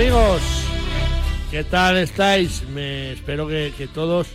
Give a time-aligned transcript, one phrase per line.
[0.00, 0.40] Amigos,
[1.50, 2.66] ¿qué tal estáis?
[2.70, 4.28] Me espero que, que todos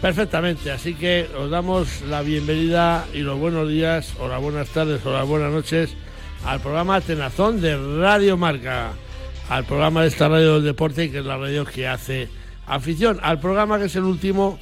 [0.00, 5.04] perfectamente, así que os damos la bienvenida y los buenos días, o las buenas tardes,
[5.04, 5.96] o las buenas noches
[6.44, 8.92] al programa Tenazón de Radio Marca,
[9.48, 12.28] al programa de esta radio del deporte, que es la radio que hace
[12.64, 14.60] afición, al programa que es el último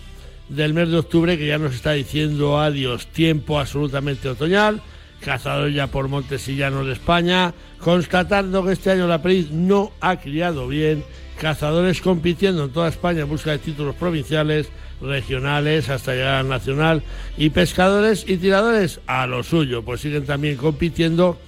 [0.49, 4.81] del mes de octubre, que ya nos está diciendo adiós, tiempo absolutamente otoñal,
[5.21, 10.69] cazador ya por Montesillanos de España, constatando que este año la Periz no ha criado
[10.69, 11.05] bien,
[11.39, 14.69] cazadores compitiendo en toda España en busca de títulos provinciales,
[15.01, 17.03] regionales, hasta llegar al nacional,
[17.37, 21.39] y pescadores y tiradores a lo suyo, pues siguen también compitiendo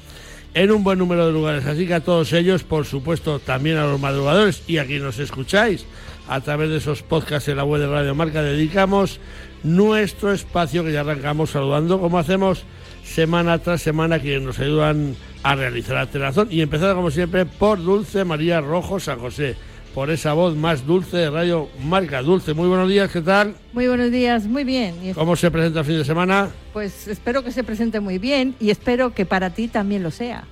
[0.55, 1.67] en un buen número de lugares.
[1.67, 5.19] Así que a todos ellos, por supuesto, también a los madrugadores y a quienes nos
[5.19, 5.87] escucháis
[6.29, 9.19] a través de esos podcasts en la web de Radio Marca, dedicamos
[9.63, 12.65] nuestro espacio que ya arrancamos saludando, como hacemos
[13.13, 16.49] semana tras semana, quienes nos ayudan a realizar la telazón.
[16.51, 19.57] Y empezar, como siempre, por Dulce María Rojo San José
[19.95, 22.23] por esa voz más dulce de Radio Marca.
[22.23, 23.55] Dulce, muy buenos días, ¿qué tal?
[23.75, 24.95] Muy buenos días, muy bien.
[25.15, 26.49] ¿Cómo se presenta el fin de semana?
[26.73, 30.45] Pues espero que se presente muy bien y espero que para ti también lo sea,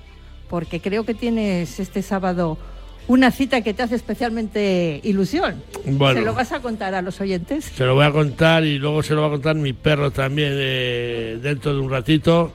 [0.48, 2.58] porque creo que tienes este sábado
[3.08, 5.62] una cita que te hace especialmente ilusión.
[5.84, 7.64] Bueno, ¿Se lo vas a contar a los oyentes?
[7.64, 10.52] Se lo voy a contar y luego se lo va a contar mi perro también
[10.54, 12.54] eh, dentro de un ratito.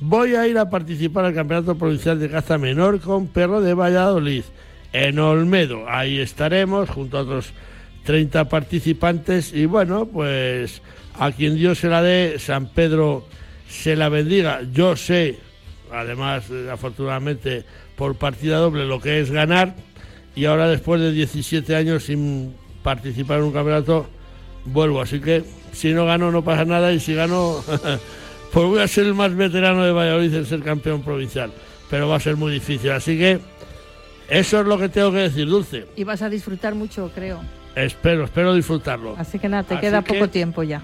[0.00, 4.44] Voy a ir a participar al Campeonato Provincial de Caza Menor con perro de Valladolid
[4.92, 5.88] en Olmedo.
[5.88, 7.52] Ahí estaremos junto a otros
[8.04, 10.82] 30 participantes y bueno, pues
[11.18, 13.26] a quien Dios se la dé, San Pedro
[13.68, 14.60] se la bendiga.
[14.72, 15.38] Yo sé,
[15.92, 17.64] además, afortunadamente,
[17.96, 19.74] por partida doble lo que es ganar
[20.34, 24.06] y ahora después de 17 años sin participar en un campeonato,
[24.64, 25.00] vuelvo.
[25.00, 27.62] Así que si no gano no pasa nada y si gano,
[28.52, 31.52] pues voy a ser el más veterano de Valladolid en ser campeón provincial.
[31.90, 32.90] Pero va a ser muy difícil.
[32.90, 33.40] Así que
[34.28, 35.86] eso es lo que tengo que decir, Dulce.
[35.96, 37.40] Y vas a disfrutar mucho, creo.
[37.74, 39.14] Espero, espero disfrutarlo.
[39.18, 40.82] Así que nada, te queda poco tiempo ya.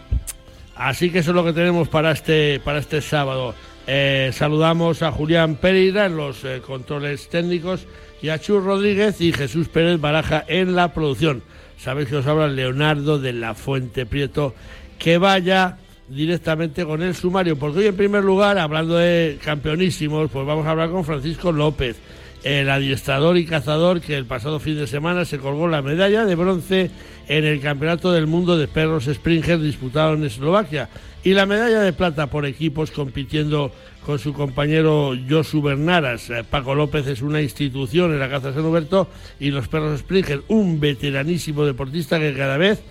[0.76, 3.54] Así que eso es lo que tenemos para este, para este sábado.
[3.92, 7.88] Eh, saludamos a Julián Pereira en los eh, controles técnicos
[8.22, 11.42] y a Chus Rodríguez y Jesús Pérez Baraja en la producción.
[11.76, 14.54] Sabéis que os habla Leonardo de la Fuente Prieto.
[14.96, 20.46] Que vaya directamente con el sumario, porque hoy en primer lugar, hablando de campeonísimos, pues
[20.46, 21.96] vamos a hablar con Francisco López
[22.44, 26.36] el adiestrador y cazador que el pasado fin de semana se colgó la medalla de
[26.36, 26.90] bronce
[27.26, 30.88] en el Campeonato del Mundo de Perros Springer disputado en Eslovaquia
[31.22, 33.72] y la medalla de plata por equipos compitiendo
[34.04, 36.30] con su compañero Josu Bernaras.
[36.30, 39.08] Eh, Paco López es una institución en la caza San Huberto
[39.38, 42.82] y los Perros Springer, un veteranísimo deportista que cada vez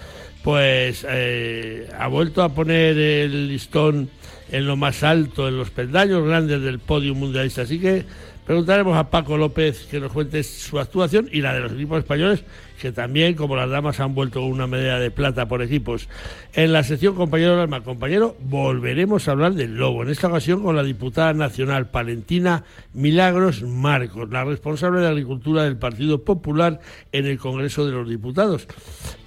[0.43, 4.09] pues eh, ha vuelto a poner el listón
[4.51, 7.63] en lo más alto, en los peldaños grandes del podio mundialista.
[7.63, 8.05] Así que
[8.49, 12.43] Preguntaremos a Paco López que nos cuente su actuación y la de los equipos españoles,
[12.79, 16.07] que también, como las damas, han vuelto una medalla de plata por equipos.
[16.53, 20.63] En la sección Compañero del Alma, compañero, volveremos a hablar del lobo, en esta ocasión
[20.63, 22.63] con la diputada nacional palentina
[22.93, 26.79] Milagros Marcos, la responsable de Agricultura del Partido Popular
[27.11, 28.67] en el Congreso de los Diputados,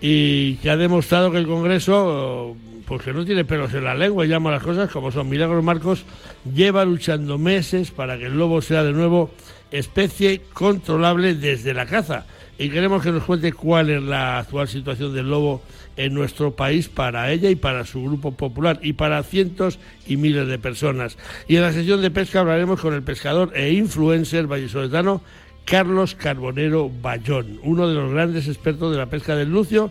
[0.00, 4.28] y que ha demostrado que el Congreso porque no tiene pelos en la lengua y
[4.28, 5.28] llama las cosas como son.
[5.28, 6.04] Milagros Marcos
[6.52, 9.30] lleva luchando meses para que el lobo sea de nuevo
[9.70, 12.26] especie controlable desde la caza.
[12.62, 15.62] Y queremos que nos cuente cuál es la actual situación del lobo
[15.96, 20.46] en nuestro país para ella y para su grupo popular y para cientos y miles
[20.46, 21.18] de personas.
[21.48, 25.22] Y en la sesión de pesca hablaremos con el pescador e influencer vallisoletano
[25.64, 29.90] Carlos Carbonero Bayón, uno de los grandes expertos de la pesca del lucio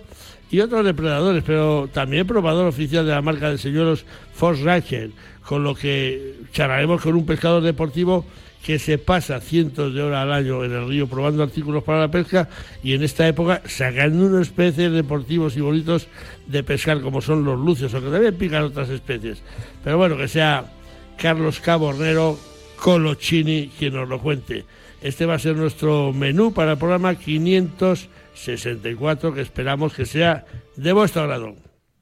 [0.49, 5.11] y otros depredadores, pero también probador oficial de la marca de señoros Fox Racher,
[5.45, 8.25] con lo que charlaremos con un pescador deportivo
[8.63, 12.11] que se pasa cientos de horas al año en el río probando artículos para la
[12.11, 12.47] pesca
[12.83, 16.07] y en esta época sacando unas especies deportivos y bonitos
[16.47, 19.41] de pescar como son los lucios, aunque también pican otras especies.
[19.83, 20.71] Pero bueno, que sea
[21.17, 22.37] Carlos Cabornero
[22.77, 24.65] Colochini quien nos lo cuente.
[25.01, 30.45] Este va a ser nuestro menú para el programa 564 que esperamos que sea
[30.75, 31.55] de vuestro agrado.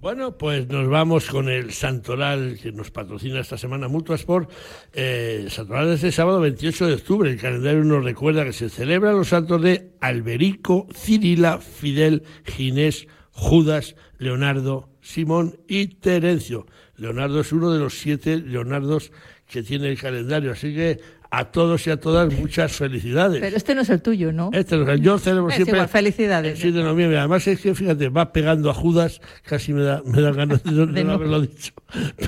[0.00, 4.50] Bueno, pues nos vamos con el Santoral que nos patrocina esta semana Mutuasport.
[4.92, 7.30] Eh, Santoral es el sábado 28 de octubre.
[7.30, 13.96] El calendario nos recuerda que se celebran los santos de Alberico, Cirila, Fidel, Ginés, Judas,
[14.18, 16.66] Leonardo, Simón y Terencio.
[16.96, 19.12] Leonardo es uno de los siete Leonardos
[19.46, 21.00] que tiene el calendario, así que
[21.38, 23.40] a todos y a todas muchas felicidades.
[23.40, 24.50] Pero este no es el tuyo, ¿no?
[24.52, 26.52] Este no es el, yo celebro Es siempre igual, felicidades.
[26.52, 27.18] el 7 de noviembre.
[27.18, 30.72] Además es que, fíjate, va pegando a Judas, casi me da, me da ganas de,
[31.04, 31.12] no.
[31.12, 31.72] haberlo dicho.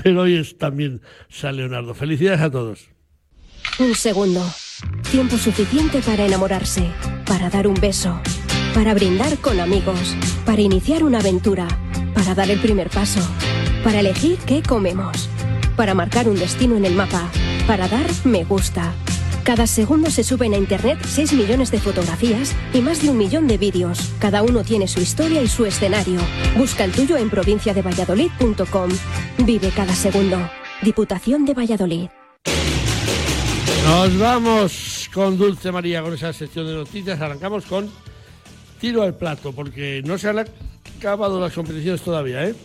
[0.03, 1.93] Pero hoy es también San Leonardo.
[1.93, 2.89] Felicidades a todos.
[3.79, 4.43] Un segundo.
[5.11, 6.83] Tiempo suficiente para enamorarse,
[7.25, 8.19] para dar un beso,
[8.73, 10.15] para brindar con amigos,
[10.45, 11.67] para iniciar una aventura,
[12.13, 13.21] para dar el primer paso,
[13.83, 15.29] para elegir qué comemos,
[15.75, 17.29] para marcar un destino en el mapa,
[17.67, 18.93] para dar me gusta.
[19.43, 23.47] Cada segundo se suben a internet 6 millones de fotografías y más de un millón
[23.47, 24.13] de vídeos.
[24.19, 26.19] Cada uno tiene su historia y su escenario.
[26.57, 28.89] Busca el tuyo en provinciadevalladolid.com.
[29.45, 30.49] Vive cada segundo.
[30.81, 32.09] Diputación de Valladolid.
[33.85, 37.19] Nos vamos con Dulce María, con esa sección de noticias.
[37.19, 37.89] Arrancamos con
[38.79, 40.45] tiro al plato, porque no se han
[40.97, 42.55] acabado las competiciones todavía, ¿eh?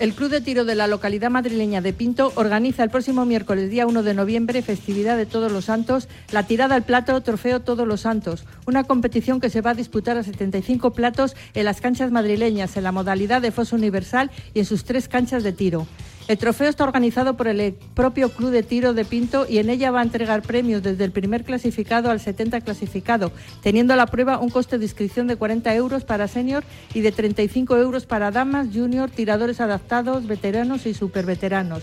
[0.00, 3.86] El Club de Tiro de la localidad madrileña de Pinto organiza el próximo miércoles, día
[3.86, 8.00] 1 de noviembre, festividad de Todos los Santos, la tirada al plato Trofeo Todos los
[8.00, 12.76] Santos, una competición que se va a disputar a 75 platos en las canchas madrileñas,
[12.76, 15.86] en la modalidad de foso universal y en sus tres canchas de tiro.
[16.28, 19.90] El trofeo está organizado por el propio Club de Tiro de Pinto y en ella
[19.90, 23.32] va a entregar premios desde el primer clasificado al 70 clasificado,
[23.62, 26.62] teniendo a la prueba un coste de inscripción de 40 euros para senior
[26.94, 31.82] y de 35 euros para damas, junior, tiradores adaptados, veteranos y superveteranos.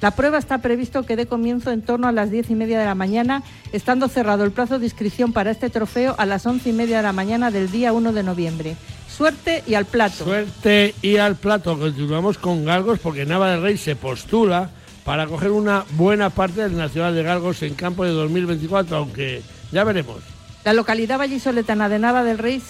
[0.00, 2.84] La prueba está previsto que dé comienzo en torno a las diez y media de
[2.84, 6.72] la mañana, estando cerrado el plazo de inscripción para este trofeo a las once y
[6.72, 8.76] media de la mañana del día 1 de noviembre.
[9.08, 10.24] Suerte y al plato.
[10.24, 11.78] Suerte y al plato.
[11.78, 14.70] Continuamos con Galgos porque Nava del Rey se postula
[15.04, 19.40] para coger una buena parte del Nacional de Galgos en campo de 2024, aunque
[19.72, 20.18] ya veremos.
[20.64, 22.60] La localidad vallisoletana de Nava del Rey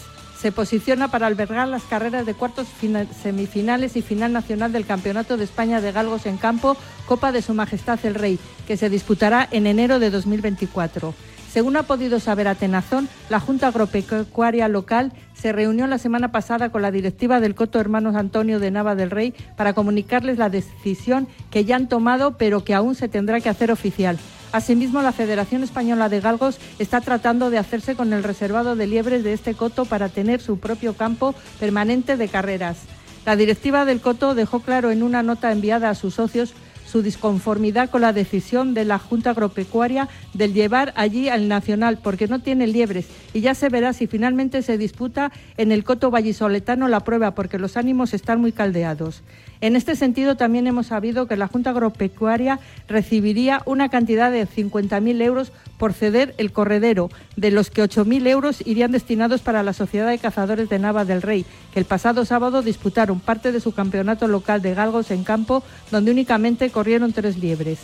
[0.40, 5.36] se posiciona para albergar las carreras de cuartos, fina- semifinales y final nacional del Campeonato
[5.36, 9.48] de España de Galgos en Campo, Copa de Su Majestad el Rey, que se disputará
[9.50, 11.14] en enero de 2024.
[11.50, 16.82] Según ha podido saber Atenazón, la Junta Agropecuaria local se reunió la semana pasada con
[16.82, 21.64] la directiva del Coto Hermanos Antonio de Nava del Rey para comunicarles la decisión que
[21.64, 24.18] ya han tomado, pero que aún se tendrá que hacer oficial.
[24.56, 29.22] Asimismo, la Federación Española de Galgos está tratando de hacerse con el reservado de liebres
[29.22, 32.78] de este coto para tener su propio campo permanente de carreras.
[33.26, 36.54] La directiva del coto dejó claro en una nota enviada a sus socios
[36.86, 42.28] su disconformidad con la decisión de la Junta Agropecuaria del llevar allí al Nacional porque
[42.28, 46.88] no tiene liebres y ya se verá si finalmente se disputa en el coto vallisoletano
[46.88, 49.22] la prueba porque los ánimos están muy caldeados.
[49.60, 55.22] En este sentido, también hemos sabido que la Junta Agropecuaria recibiría una cantidad de 50.000
[55.22, 60.08] euros por ceder el corredero, de los que 8.000 euros irían destinados para la Sociedad
[60.08, 64.28] de Cazadores de Nava del Rey, que el pasado sábado disputaron parte de su campeonato
[64.28, 66.70] local de galgos en campo, donde únicamente
[67.12, 67.78] tres liebres.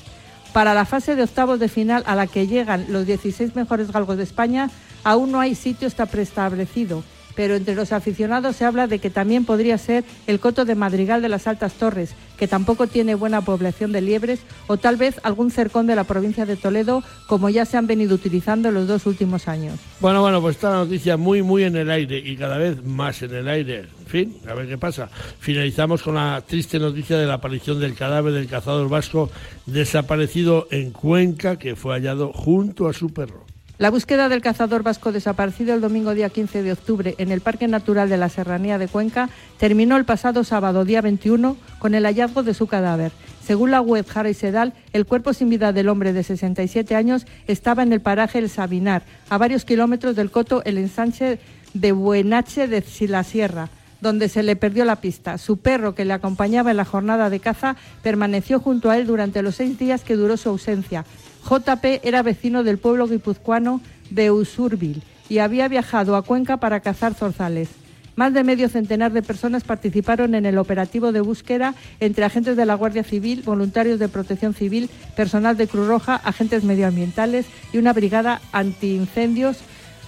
[0.53, 4.17] Para la fase de octavos de final a la que llegan los 16 mejores galgos
[4.17, 4.71] de España,
[5.03, 7.03] aún no hay sitio está preestablecido,
[7.35, 11.23] pero entre los aficionados se habla de que también podría ser el coto de Madrigal
[11.23, 15.51] de las Altas Torres, que tampoco tiene buena población de liebres, o tal vez algún
[15.51, 19.07] cercón de la provincia de Toledo, como ya se han venido utilizando en los dos
[19.07, 19.79] últimos años.
[20.01, 23.23] Bueno, bueno, pues está la noticia muy, muy en el aire y cada vez más
[23.23, 23.87] en el aire.
[24.01, 25.09] En fin, a ver qué pasa.
[25.39, 29.31] Finalizamos con la triste noticia de la aparición del cadáver del cazador vasco
[29.67, 33.52] desaparecido en Cuenca, que fue hallado junto a su perro.
[33.83, 37.67] La búsqueda del cazador vasco desaparecido el domingo día 15 de octubre en el Parque
[37.67, 42.45] Natural de la Serranía de Cuenca terminó el pasado sábado día 21 con el hallazgo
[42.45, 43.11] de su cadáver.
[43.45, 47.27] Según la web Jara y Sedal, el cuerpo sin vida del hombre de 67 años
[47.49, 51.41] estaba en el paraje El Sabinar, a varios kilómetros del coto El Ensanche
[51.75, 53.69] de Buenache de la Sierra
[54.01, 55.39] donde se le perdió la pista.
[55.39, 59.43] Su perro, que le acompañaba en la jornada de caza, permaneció junto a él durante
[59.43, 61.05] los seis días que duró su ausencia.
[61.49, 63.81] JP era vecino del pueblo guipuzcoano
[64.11, 67.69] de Usurbil y había viajado a Cuenca para cazar zorzales.
[68.15, 72.67] Más de medio centenar de personas participaron en el operativo de búsqueda entre agentes de
[72.67, 77.95] la Guardia Civil, voluntarios de protección civil, personal de Cruz Roja, agentes medioambientales y una
[77.95, 79.59] brigada antiincendios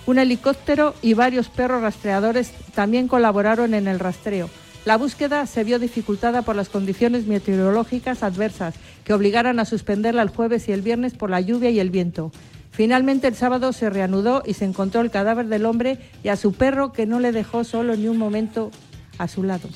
[0.06, 4.50] un helicóptero y varios perros rastreadores también colaboraron en el rastreo.
[4.84, 8.74] La búsqueda se vio dificultada por las condiciones meteorológicas adversas
[9.04, 12.32] que obligaron a suspenderla el jueves y el viernes por la lluvia y el viento.
[12.70, 16.52] Finalmente el sábado se reanudó y se encontró el cadáver del hombre y a su
[16.52, 18.70] perro que no le dejó solo ni un momento
[19.16, 19.68] a su lado.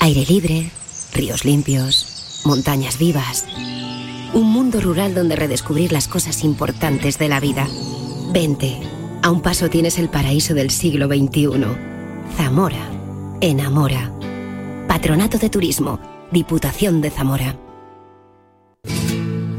[0.00, 0.70] Aire libre,
[1.12, 3.46] ríos limpios, montañas vivas.
[4.32, 7.68] Un mundo rural donde redescubrir las cosas importantes de la vida.
[8.32, 8.78] Vente,
[9.22, 11.66] a un paso tienes el paraíso del siglo XXI.
[12.36, 13.01] Zamora
[13.42, 14.10] enamora.
[14.86, 15.98] Patronato de Turismo,
[16.30, 17.56] Diputación de Zamora.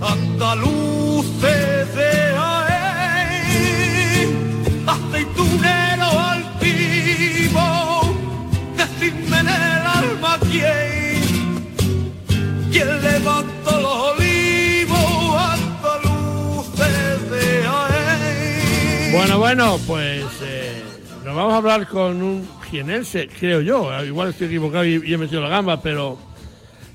[0.02, 3.44] Andaluces de Jaén,
[4.88, 7.68] aceitunero altivo,
[8.78, 11.22] decidme en el alma quién,
[12.72, 19.12] quién levanta los olivos, andaluces de Jaén.
[19.14, 20.13] Bueno, bueno, pues
[21.36, 24.04] vamos a hablar con un jienense, creo yo.
[24.04, 26.18] Igual estoy equivocado y, he metido la gamba, pero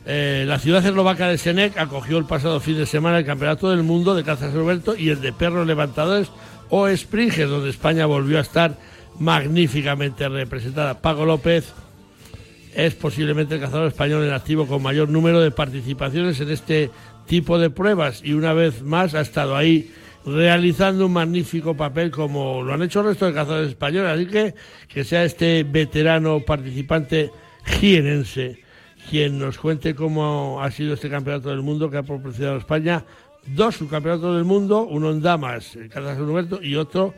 [0.06, 3.82] eh, la ciudad eslovaca de Senec acogió el pasado fin de semana el Campeonato del
[3.82, 6.30] Mundo de Caza Roberto y el de Perros Levantadores
[6.70, 8.76] o Springer, donde España volvió a estar
[9.18, 11.00] magníficamente representada.
[11.00, 11.72] Paco López
[12.74, 16.90] es posiblemente el cazador español en activo con mayor número de participaciones en este
[17.26, 19.90] tipo de pruebas y una vez más ha estado ahí
[20.24, 24.10] realizando un magnífico papel como lo han hecho el resto de cazadores españoles.
[24.10, 24.54] Así que
[24.88, 27.30] que sea este veterano participante
[27.64, 28.62] jienense
[29.10, 33.04] quien nos cuente cómo ha sido este campeonato del mundo que ha proporcionado España
[33.54, 37.14] dos subcampeonatos del mundo, uno en damas, el Casa San Roberto, y otro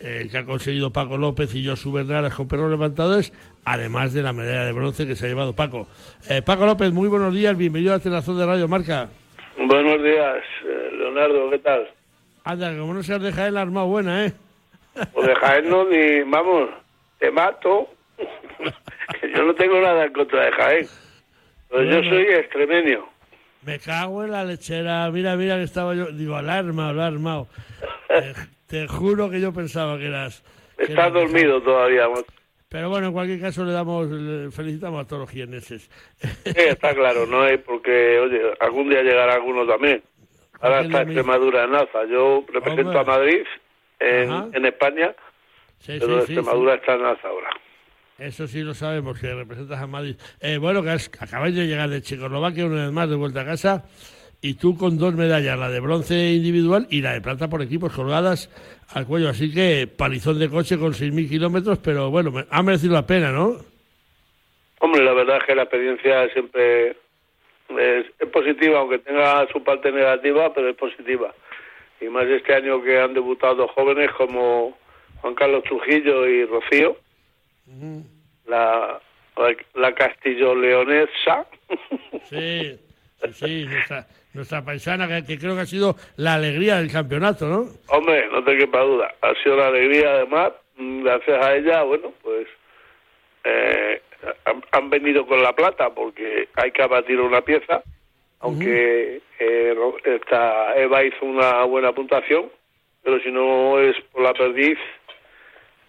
[0.00, 3.32] eh, que ha conseguido Paco López y Josu Bernales con perros levantadores,
[3.64, 5.88] además de la medalla de bronce que se ha llevado Paco.
[6.28, 9.08] Eh, Paco López, muy buenos días, bienvenido a Tenazón de Radio Marca.
[9.56, 11.88] Buenos días, eh, Leonardo, ¿qué tal?
[12.46, 14.32] Anda, como no seas de Jaén, la arma buena, ¿eh?
[15.12, 16.70] Pues de Jaén no, ni, vamos,
[17.18, 17.88] te mato.
[19.34, 20.86] yo no tengo nada en contra de Jaén.
[21.68, 23.04] Pues yo soy extremeño.
[23.62, 25.10] Me cago en la lechera.
[25.10, 26.06] Mira, mira que estaba yo.
[26.12, 27.48] Digo, alarma, alarmado.
[28.08, 28.34] te,
[28.68, 30.44] te juro que yo pensaba que eras.
[30.76, 32.06] que Estás eras dormido todavía.
[32.68, 35.90] Pero bueno, en cualquier caso le damos, le felicitamos a todos los jienenses.
[36.20, 40.00] Sí, está claro, no es porque, oye, algún día llegará alguno también.
[40.60, 41.02] Ahora está.
[41.02, 42.04] Extremadura en alza.
[42.10, 43.00] Yo represento Hombre.
[43.00, 43.42] a Madrid
[44.00, 45.14] en, en España,
[45.78, 47.50] Sí, pero sí, sí, Extremadura está en alza ahora.
[48.18, 50.16] Eso sí lo sabemos, que representas a Madrid.
[50.40, 53.44] Eh, bueno, que has- acabáis de llegar de Checoslovaquia una vez más de vuelta a
[53.44, 53.84] casa
[54.40, 57.92] y tú con dos medallas, la de bronce individual y la de plata por equipos
[57.92, 58.48] colgadas
[58.94, 59.28] al cuello.
[59.28, 63.56] Así que palizón de coche con 6.000 kilómetros, pero bueno, ha merecido la pena, ¿no?
[64.80, 66.96] Hombre, la verdad es que la experiencia siempre
[67.70, 71.34] es, es positiva, aunque tenga su parte negativa, pero es positiva.
[72.00, 74.76] Y más este año que han debutado jóvenes como
[75.20, 76.96] Juan Carlos Trujillo y Rocío,
[78.46, 79.00] la,
[79.36, 81.46] la, la castillo-leonesa.
[82.28, 82.78] Sí,
[83.22, 87.46] sí, sí, nuestra, nuestra paisana, que, que creo que ha sido la alegría del campeonato,
[87.46, 87.66] ¿no?
[87.88, 89.14] Hombre, no te quepa duda.
[89.22, 92.46] Ha sido la alegría, además, mm, gracias a ella, bueno, pues
[93.44, 94.02] eh,
[94.44, 97.82] han, han venido con la plata porque hay que abatir una pieza,
[98.40, 102.50] aunque eh, esta Eva hizo una buena puntuación,
[103.02, 104.78] pero si no es por la perdiz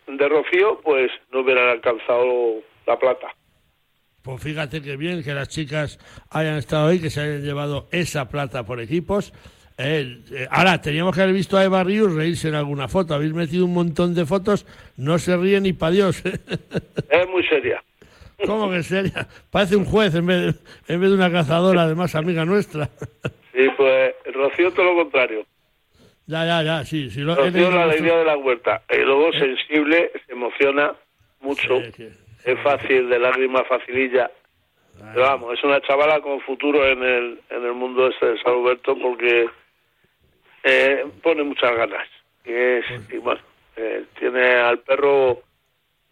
[0.07, 3.27] de Rocío, pues no hubieran alcanzado la plata.
[4.21, 5.99] Pues fíjate que bien que las chicas
[6.31, 9.33] hayan estado ahí, que se hayan llevado esa plata por equipos.
[9.77, 13.13] Eh, eh, ahora, teníamos que haber visto a Eva Ríos reírse en alguna foto.
[13.13, 14.65] Habéis metido un montón de fotos,
[14.97, 16.23] no se ríe ni para Dios.
[16.25, 17.81] Es muy seria.
[18.45, 19.27] ¿Cómo que seria?
[19.51, 22.89] Parece un juez en vez de, en vez de una cazadora, además, amiga nuestra.
[23.53, 25.45] Sí, pues Rocío todo lo contrario.
[26.27, 27.09] ya, ya, ya, sí.
[27.09, 28.83] sí lo, Rocío la alegría de la huerta.
[28.91, 30.93] Y luego sensible, se emociona
[31.41, 31.81] mucho.
[31.95, 32.07] Sí,
[32.45, 34.29] Es fácil, de lágrima facililla.
[34.99, 38.53] Pero vamos, es una chavala con futuro en el, en el mundo este de San
[38.53, 39.47] Alberto porque
[40.63, 42.07] eh, pone muchas ganas.
[42.45, 43.41] Y, es, y bueno,
[43.75, 45.43] eh, tiene al perro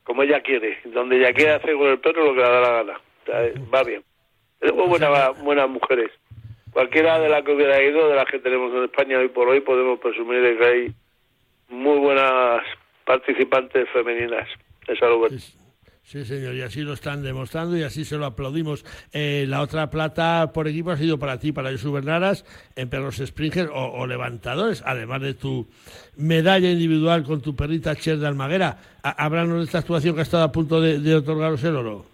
[0.05, 0.79] como ella quiere.
[0.85, 2.93] Donde ella quiere hacer con el perro lo que le da la gana.
[2.93, 4.03] O sea, eh, va bien.
[4.59, 6.11] Tenemos buenas, buenas mujeres.
[6.71, 9.59] Cualquiera de las que hubiera ido, de las que tenemos en España hoy por hoy,
[9.59, 10.93] podemos presumir de que hay
[11.69, 12.61] muy buenas
[13.05, 14.47] participantes femeninas
[14.87, 15.37] de San Alberto.
[15.37, 15.57] Sí,
[16.05, 18.85] sí, señor, y así lo están demostrando y así se lo aplaudimos.
[19.13, 22.45] Eh, la otra plata por equipo ha sido para ti, para Josu Bernaras,
[22.75, 25.67] en perros Springer o, levantadores, además de tu
[26.15, 28.77] medalla individual con tu perrita Cher de Almaguera.
[29.03, 32.05] Háblanos de esta actuación que ha estado a punto de, de otorgaros el oro.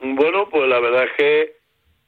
[0.00, 1.52] Bueno, pues la verdad es que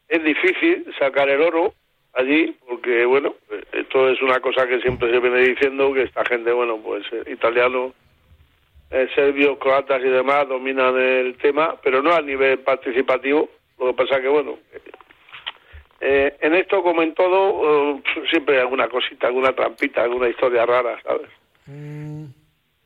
[0.09, 1.75] es difícil sacar el oro
[2.17, 3.35] allí, porque bueno,
[3.73, 7.31] esto es una cosa que siempre se viene diciendo, que esta gente, bueno, pues eh,
[7.33, 7.93] italianos,
[8.91, 13.49] eh, serbios, croatas y demás dominan el tema, pero no a nivel participativo.
[13.79, 14.59] Lo que pasa que, bueno,
[16.01, 20.65] eh, en esto como en todo, eh, siempre hay alguna cosita, alguna trampita, alguna historia
[20.67, 21.29] rara, ¿sabes?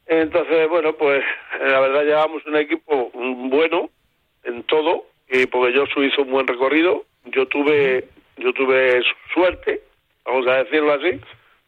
[0.06, 1.22] Entonces, bueno, pues
[1.60, 3.90] eh, la verdad llevamos un equipo mm, bueno
[4.44, 8.04] en todo, y porque yo hizo un buen recorrido, yo tuve
[8.38, 9.82] yo tuve su- suerte,
[10.24, 11.20] vamos a decirlo así,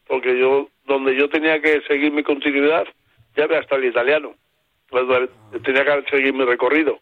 [0.07, 2.85] porque yo donde yo tenía que seguir mi continuidad
[3.35, 4.35] ya había hasta el italiano,
[4.89, 5.05] Pues,
[5.63, 6.99] tenía que seguir mi recorrido.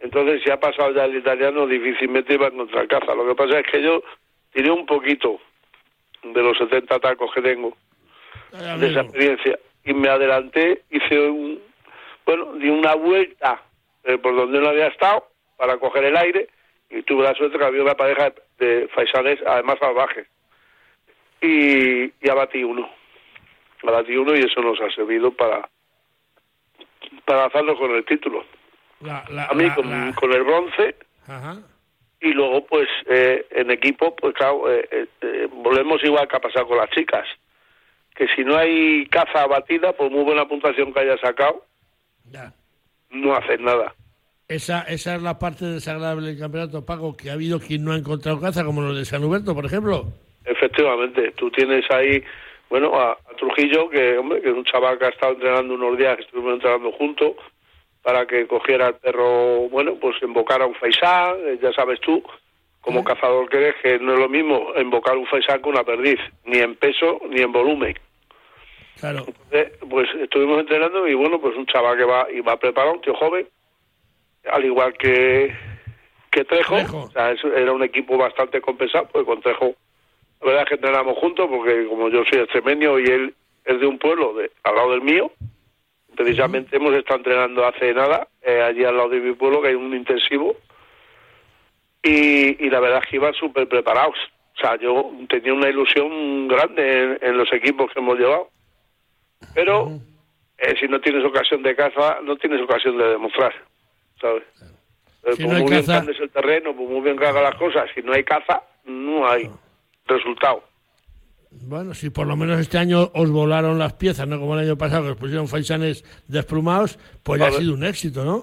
[0.00, 3.14] Entonces, si ha pasado ya el italiano, difícilmente iba a encontrar caza.
[3.14, 4.02] Lo que pasa es que yo
[4.52, 5.40] tiré un poquito
[6.22, 7.76] de los 70 tacos que tengo,
[8.52, 11.60] Ay, de esa experiencia, y me adelanté, hice un,
[12.26, 13.62] bueno, di una vuelta
[14.04, 15.26] eh, por donde no había estado
[15.56, 16.48] para coger el aire,
[16.90, 20.26] y tuve la suerte que había una pareja de faisanes, además salvajes,
[21.40, 22.90] y, y abatí uno.
[23.82, 25.68] Abatí uno y eso nos ha servido para
[27.24, 28.44] para lanzarnos con el título.
[29.00, 30.96] La- la- A mí la- con, la- con el bronce
[31.26, 31.58] Ajá.
[32.20, 36.40] y luego pues eh, en equipo pues claro eh, eh, eh, volvemos igual que ha
[36.40, 37.26] pasado con las chicas
[38.14, 41.64] que si no hay caza abatida por muy buena puntuación que haya sacado
[42.30, 42.52] Ya.
[43.10, 43.92] no hacen nada
[44.48, 47.96] Esa, esa es la parte desagradable del campeonato, Paco, que ha habido quien no ha
[47.96, 50.04] encontrado caza, como los de San Huberto, por ejemplo.
[50.44, 52.22] efectivamente tú tienes ahí
[52.72, 55.98] bueno a, a Trujillo que hombre que es un chaval que ha estado entrenando unos
[55.98, 57.36] días que estuvimos entrenando juntos
[58.02, 62.22] para que cogiera el perro bueno pues invocara un faisán eh, ya sabes tú
[62.80, 66.18] como cazador que eres que no es lo mismo invocar un faisán que una perdiz
[66.46, 67.94] ni en peso ni en volumen
[68.98, 69.26] Claro.
[69.50, 73.00] Eh, pues estuvimos entrenando y bueno, pues un chaval que va y va preparado, un
[73.00, 73.48] tío joven,
[74.48, 75.52] al igual que
[76.30, 76.98] que Trejo, Trejo.
[77.02, 79.74] o sea, era un equipo bastante compensado, pues con Trejo,
[80.42, 83.34] la verdad es que entrenamos juntos, porque como yo soy extremeño y él
[83.64, 85.30] es de un pueblo de, al lado del mío,
[86.16, 89.74] precisamente hemos estado entrenando hace nada, eh, allí al lado de mi pueblo, que hay
[89.74, 90.56] un intensivo,
[92.02, 94.16] y, y la verdad es que iban súper preparados.
[94.56, 98.50] O sea, yo tenía una ilusión grande en, en los equipos que hemos llevado.
[99.54, 99.88] Pero
[100.58, 103.52] eh, si no tienes ocasión de caza, no tienes ocasión de demostrar,
[104.20, 104.42] ¿sabes?
[105.24, 107.26] Eh, Si no hay muy bien caza- que andes el terreno, por muy bien que
[107.26, 109.48] haga las cosas, si no hay caza, no hay
[110.12, 110.62] resultado.
[111.50, 114.78] Bueno, si por lo menos este año os volaron las piezas, no como el año
[114.78, 118.42] pasado, que os pusieron faisanes desplumados, pues ya ha sido un éxito, ¿no?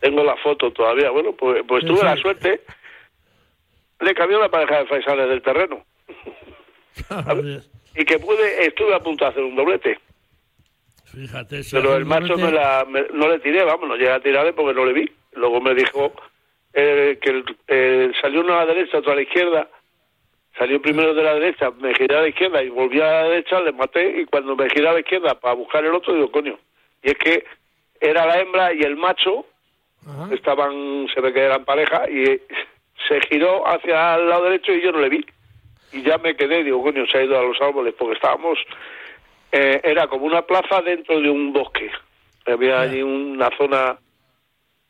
[0.00, 1.10] Tengo la foto todavía.
[1.10, 2.60] Bueno, pues, pues tuve la suerte.
[4.00, 5.82] Le cambió la pareja de faisanes del terreno.
[7.98, 9.98] Y que pude, estuve a punto de hacer un doblete.
[11.06, 14.10] Fíjate, si Pero el macho doblete- me la, me- no le tiré, vamos, no llegué
[14.12, 15.10] a tirarle porque no le vi.
[15.32, 16.12] Luego me dijo
[16.74, 19.66] eh, que el- eh, salió uno a la derecha, otro a la izquierda.
[20.58, 23.60] Salió primero de la derecha, me giré a la izquierda y volví a la derecha,
[23.60, 24.22] le maté.
[24.22, 26.58] Y cuando me giré a la izquierda para buscar el otro, digo, coño.
[27.02, 27.44] Y es que
[28.00, 29.44] era la hembra y el macho
[30.06, 30.28] Ajá.
[30.32, 32.40] estaban, se ve que eran pareja, y
[33.06, 35.26] se giró hacia el lado derecho y yo no le vi.
[35.92, 38.58] Y ya me quedé, digo, coño, se ha ido a los árboles, porque estábamos,
[39.52, 41.90] eh, era como una plaza dentro de un bosque.
[42.46, 43.98] Había allí una zona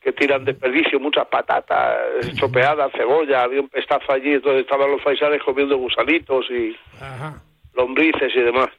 [0.07, 5.43] que tiran desperdicio, muchas patatas estropeadas, cebolla, había un pestazo allí, entonces estaban los faisanes
[5.43, 7.41] comiendo gusanitos y Ajá.
[7.73, 8.69] lombrices y demás.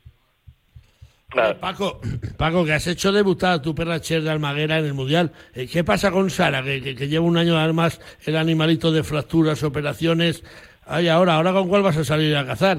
[1.35, 2.01] Oye, Paco,
[2.39, 5.31] Paco, que has hecho debutar a tu perra Cher de Almaguera en el Mundial.
[5.55, 9.03] Eh, ¿Qué pasa con Sara, que, que- que lleva un año además el animalito de
[9.05, 10.43] fracturas, operaciones?
[10.87, 12.79] Ay, ahora, ¿ahora con cuál vas a salir a cazar?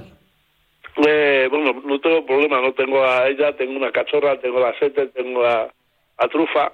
[1.08, 4.80] Eh, bueno, no tengo problema, no tengo a ella, tengo una cachorra, tengo a la
[4.80, 5.70] sete, tengo a,
[6.18, 6.72] a Trufa,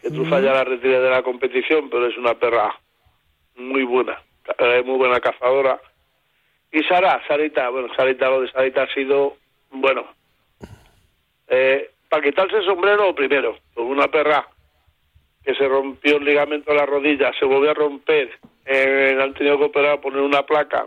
[0.00, 2.74] que Trufa ya la retiré de la competición, pero es una perra
[3.56, 4.20] muy buena,
[4.58, 5.80] eh, muy buena cazadora.
[6.70, 9.36] Y Sara, Sarita, bueno, Sarita, lo de Sarita ha sido,
[9.70, 10.06] bueno,
[11.48, 14.46] eh, para quitarse el sombrero primero, con una perra
[15.44, 18.30] que se rompió el ligamento de la rodilla, se volvió a romper,
[18.66, 20.86] eh, han tenido que operar, poner una placa,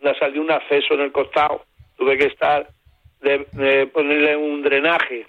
[0.00, 1.64] le salió un acceso en el costado,
[1.96, 2.68] tuve que estar,
[3.20, 5.26] de, de ponerle un drenaje,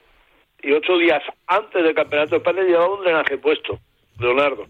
[0.61, 3.79] y ocho días antes del Campeonato de España llevaba un drenaje puesto,
[4.19, 4.65] Leonardo.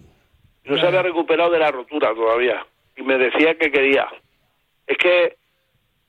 [0.66, 4.08] No se había recuperado de la rotura todavía, y me decía que quería.
[4.86, 5.36] Es que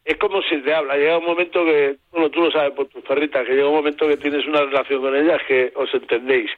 [0.05, 3.05] es como si te habla, llega un momento que, bueno, tú lo sabes por tus
[3.05, 6.51] perritas, que llega un momento que tienes una relación con ellas que os entendéis.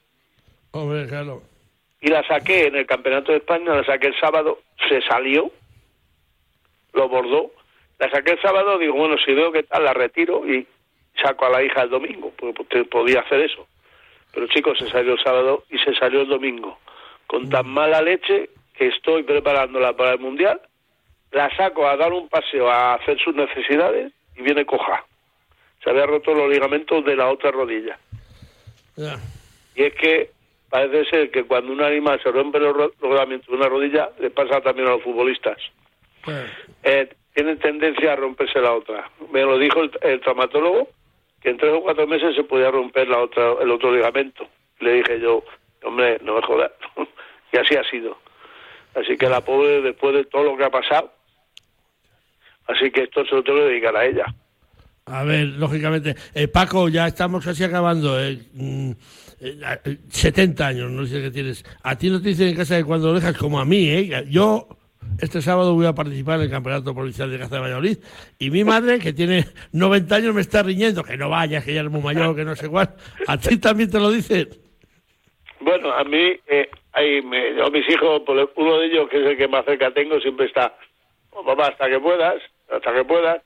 [0.72, 1.42] Hombre, claro.
[2.00, 5.50] Y la saqué en el Campeonato de España, la saqué el sábado, se salió,
[6.92, 7.52] lo bordó.
[7.98, 10.66] La saqué el sábado, digo, bueno, si veo que tal, la retiro y
[11.20, 13.66] saco a la hija el domingo, porque podía hacer eso.
[14.32, 16.78] Pero chicos, se salió el sábado y se salió el domingo.
[17.26, 20.60] Con tan mala leche que estoy preparándola para el Mundial,
[21.32, 25.04] la saco a dar un paseo a hacer sus necesidades y viene coja.
[25.82, 27.98] Se había roto los ligamentos de la otra rodilla.
[29.74, 30.30] Y es que
[30.70, 34.60] parece ser que cuando un animal se rompe los ligamentos de una rodilla, le pasa
[34.60, 35.58] también a los futbolistas.
[36.26, 36.46] Eh,
[36.84, 39.10] Eh, tienen tendencia a romperse la otra.
[39.32, 40.88] Me lo dijo el, el traumatólogo,
[41.42, 44.46] que en tres o cuatro meses se podía romper la otra, el otro ligamento.
[44.80, 45.44] Le dije yo,
[45.82, 46.72] hombre, no me jodas.
[47.52, 48.16] y así ha sido.
[48.94, 51.12] Así que la pobre, después de todo lo que ha pasado,
[52.68, 54.26] así que esto se lo tengo que dedicar a ella.
[55.06, 56.14] A ver, lógicamente.
[56.34, 58.22] Eh, Paco, ya estamos casi acabando.
[58.22, 58.38] Eh.
[58.52, 58.92] Mm,
[59.40, 61.64] eh, 70 años, no sé qué tienes.
[61.82, 64.24] A ti no te dicen en casa que cuando lo dejas como a mí, ¿eh?
[64.28, 64.68] Yo
[65.20, 67.98] este sábado voy a participar en el Campeonato Provincial de Caza de Valladolid
[68.38, 71.82] y mi madre, que tiene 90 años, me está riñendo que no vayas, que ya
[71.82, 72.94] es muy mayor, que no sé cuál.
[73.26, 74.48] ¿A ti también te lo dicen?
[75.60, 79.26] Bueno, a mí, eh, hay, me, yo, mis hijos, pues, uno de ellos, que es
[79.30, 80.74] el que más cerca tengo, siempre está,
[81.30, 83.40] oh, papá, hasta que puedas, hasta que puedas.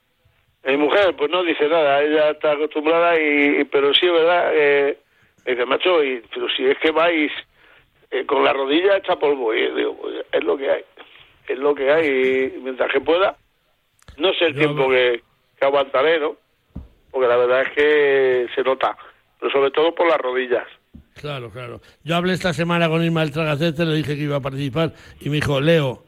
[0.65, 4.51] Mi mujer, pues no dice nada, ella está acostumbrada, y, y- pero sí, ¿verdad?
[4.55, 4.99] Eh,
[5.45, 7.31] dice, macho, y, pero si es que vais
[8.11, 10.83] eh, con la rodilla hecha polvo, y digo, pues, es lo que hay,
[11.55, 12.07] es lo que hay,
[12.57, 13.37] y mientras que pueda,
[14.19, 15.23] no sé el Yo- tiempo que,
[15.59, 16.37] que aguantaré, ¿no?
[17.11, 18.97] Porque la verdad es que se nota,
[19.41, 20.67] pero sobre todo por las rodillas.
[21.15, 21.81] Claro, claro.
[22.05, 25.37] Yo hablé esta semana con Ismael Tragacete, le dije que iba a participar y me
[25.37, 26.05] dijo, Leo,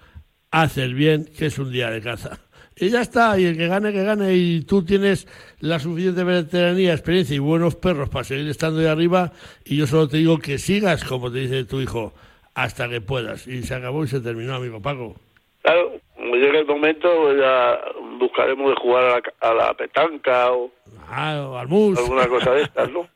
[0.51, 2.39] haz el bien, que es un día de caza.
[2.77, 5.27] Y ya está, y el que gane, que gane, y tú tienes
[5.61, 9.33] la suficiente veteranía, experiencia y buenos perros para seguir estando ahí arriba,
[9.65, 12.13] y yo solo te digo que sigas, como te dice tu hijo,
[12.55, 13.49] hasta que puedas.
[13.49, 15.17] Y se acabó y se terminó, amigo Paco.
[15.63, 17.81] Claro, cuando llegue el momento pues ya
[18.19, 20.71] buscaremos de jugar a la, a la petanca o
[21.11, 21.99] Ah, al mus.
[21.99, 23.09] alguna cosa de estas, ¿no?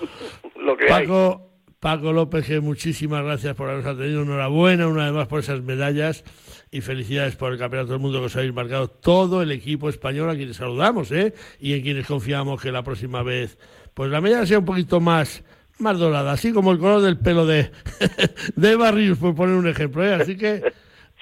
[0.60, 1.06] Lo que hay.
[1.06, 1.48] Paco,
[1.80, 4.22] Paco López, que muchísimas gracias por habernos atendido.
[4.22, 6.24] Enhorabuena una vez más por esas medallas
[6.70, 10.30] y felicidades por el Campeonato del Mundo que os habéis marcado todo el equipo español
[10.30, 11.34] a quienes saludamos ¿eh?
[11.60, 13.58] y en quienes confiamos que la próxima vez
[13.94, 15.44] pues la medalla sea un poquito más
[15.78, 17.70] más dorada, así como el color del pelo de,
[18.56, 20.04] de Barrios, por poner un ejemplo.
[20.06, 20.14] ¿eh?
[20.14, 20.62] Así que,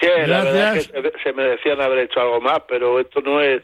[0.01, 3.41] Sí, la verdad es que se, se merecían haber hecho algo más, pero esto no
[3.41, 3.63] es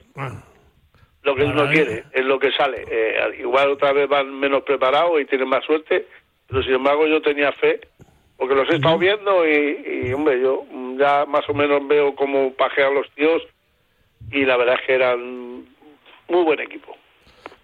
[1.23, 2.85] lo que uno quiere, es lo que sale.
[2.89, 6.07] Eh, igual otra vez van menos preparados y tienen más suerte,
[6.47, 7.81] pero sin embargo yo tenía fe,
[8.37, 10.65] porque los he estado viendo y, y, hombre, yo
[10.99, 13.43] ya más o menos veo cómo pajean los tíos
[14.31, 15.65] y la verdad es que eran
[16.29, 16.97] muy buen equipo.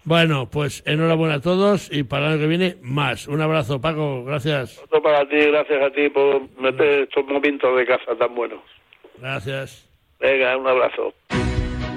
[0.05, 3.27] Bueno, pues enhorabuena a todos y para el año que viene más.
[3.27, 4.25] Un abrazo, Paco.
[4.25, 4.79] Gracias.
[4.83, 8.59] Otro para ti, gracias a ti por meter estos momentos de caza tan buenos.
[9.19, 9.87] Gracias.
[10.19, 11.13] Venga, un abrazo.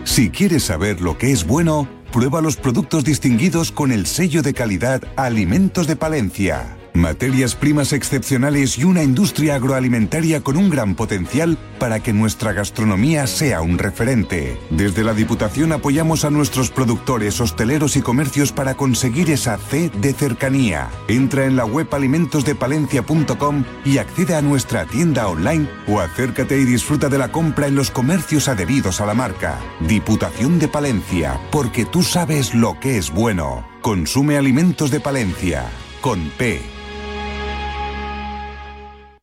[0.05, 4.55] Si quieres saber lo que es bueno, prueba los productos distinguidos con el sello de
[4.55, 6.77] calidad Alimentos de Palencia.
[6.97, 13.27] Materias primas excepcionales y una industria agroalimentaria con un gran potencial para que nuestra gastronomía
[13.27, 14.59] sea un referente.
[14.71, 20.15] Desde la Diputación apoyamos a nuestros productores, hosteleros y comercios para conseguir esa C de
[20.15, 20.89] cercanía.
[21.07, 27.11] Entra en la web alimentosdepalencia.com y accede a nuestra tienda online o acércate y disfruta
[27.11, 29.59] de la compra en los comercios adheridos a la marca.
[29.81, 33.69] Diputación de Palencia, porque tú sabes lo que es bueno.
[33.83, 35.67] Consume alimentos de Palencia,
[36.01, 36.76] con P.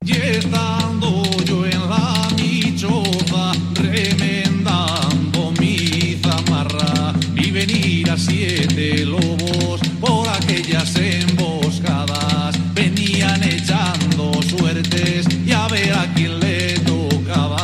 [0.06, 10.28] Y estando yo en la michoza, remendando mi zamarra, vi venir a siete lobos por
[10.28, 12.58] aquellas emboscadas.
[12.74, 17.64] Venían echando suertes y a ver a quién le tocaba.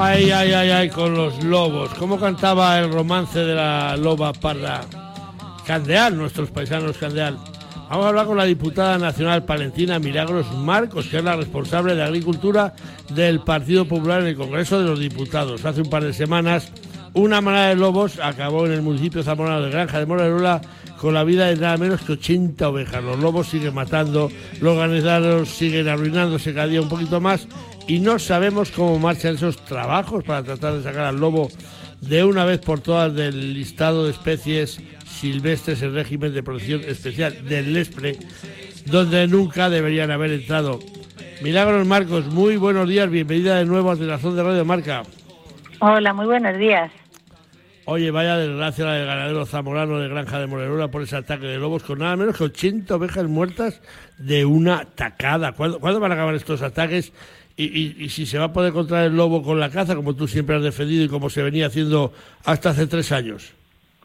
[0.00, 1.90] Ay, ay, ay, ay, con los lobos.
[1.98, 4.80] ¿Cómo cantaba el romance de la loba parda?
[5.66, 7.38] Candeal, nuestros paisanos Candeal.
[7.90, 12.04] Vamos a hablar con la diputada nacional palentina Milagros Marcos, que es la responsable de
[12.04, 12.72] Agricultura
[13.12, 15.64] del Partido Popular en el Congreso de los Diputados.
[15.64, 16.70] Hace un par de semanas,
[17.14, 20.60] una manada de lobos acabó en el municipio zamorano de Granja de Morerola
[21.00, 23.02] con la vida de nada menos que 80 ovejas.
[23.02, 27.48] Los lobos siguen matando, los ganaderos siguen arruinándose cada día un poquito más
[27.88, 31.48] y no sabemos cómo marchan esos trabajos para tratar de sacar al lobo
[32.00, 34.80] de una vez por todas del listado de especies
[35.20, 38.16] silvestres en régimen de protección especial del LESPRE,
[38.86, 40.80] donde nunca deberían haber entrado.
[41.42, 45.02] Milagros Marcos, muy buenos días, bienvenida de nuevo a Telazón de Radio Marca.
[45.80, 46.90] Hola, muy buenos días.
[47.84, 51.58] Oye, vaya desgracia la del ganadero zamorano de Granja de Morerola por ese ataque de
[51.58, 53.80] lobos con nada menos que 80 ovejas muertas
[54.18, 55.52] de una tacada.
[55.52, 57.12] ¿Cuándo, ¿cuándo van a acabar estos ataques?
[57.56, 60.14] Y, y- y si se va a poder encontrar el lobo con la caza, como
[60.14, 62.12] tú siempre has defendido y como se venía haciendo
[62.44, 63.52] hasta hace tres años.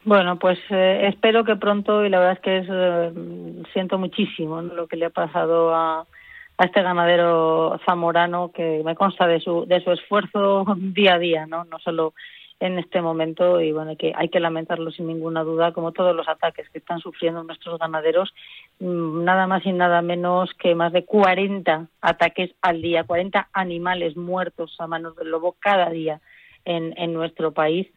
[0.05, 4.61] Bueno, pues eh, espero que pronto y la verdad es que es, eh, siento muchísimo
[4.61, 6.05] lo que le ha pasado a,
[6.57, 11.47] a este ganadero zamorano que me consta de su de su esfuerzo día a día,
[11.47, 12.13] no no solo
[12.59, 16.27] en este momento y bueno que hay que lamentarlo sin ninguna duda como todos los
[16.29, 18.31] ataques que están sufriendo nuestros ganaderos
[18.79, 24.15] mm, nada más y nada menos que más de 40 ataques al día 40 animales
[24.15, 26.21] muertos a manos del lobo cada día
[26.63, 27.87] en, en nuestro país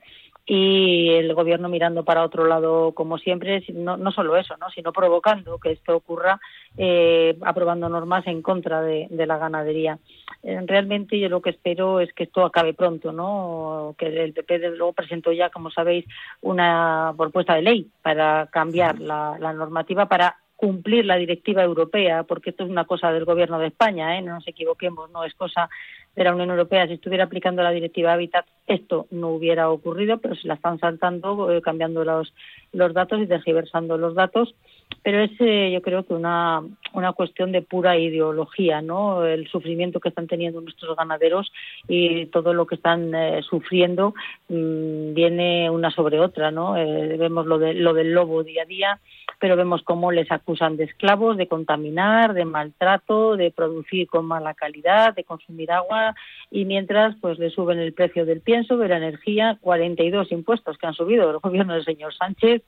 [0.50, 4.70] y el gobierno mirando para otro lado como siempre, no, no solo eso, ¿no?
[4.70, 6.40] sino provocando que esto ocurra,
[6.78, 9.98] eh, aprobando normas en contra de, la ganadería.
[10.42, 13.94] Eh, realmente yo lo que espero es que esto acabe pronto, ¿no?
[13.98, 16.06] que el PP luego presentó ya, como sabéis,
[16.40, 22.50] una propuesta de ley para cambiar la, la normativa para cumplir la directiva europea, porque
[22.50, 24.22] esto es una cosa del Gobierno de España, ¿eh?
[24.22, 25.70] no nos equivoquemos, no es cosa
[26.16, 26.88] de la Unión Europea.
[26.88, 31.52] Si estuviera aplicando la directiva Habitat, esto no hubiera ocurrido, pero se la están saltando,
[31.52, 32.34] eh, cambiando los,
[32.72, 34.56] los datos y tergiversando los datos.
[35.02, 39.24] Pero es, eh, yo creo que una, una cuestión de pura ideología, ¿no?
[39.24, 41.50] El sufrimiento que están teniendo nuestros ganaderos
[41.86, 44.14] y todo lo que están eh, sufriendo
[44.48, 46.72] mm, viene una sobre otra, ¿no?
[46.72, 49.00] vemos lo, de, lo del lobo día a día
[49.38, 54.54] pero vemos cómo les acusan de esclavos, de contaminar, de maltrato, de producir con mala
[54.54, 56.14] calidad, de consumir agua
[56.50, 60.86] y mientras pues le suben el precio del pienso, de la energía, 42 impuestos que
[60.86, 62.62] han subido el gobierno del señor Sánchez,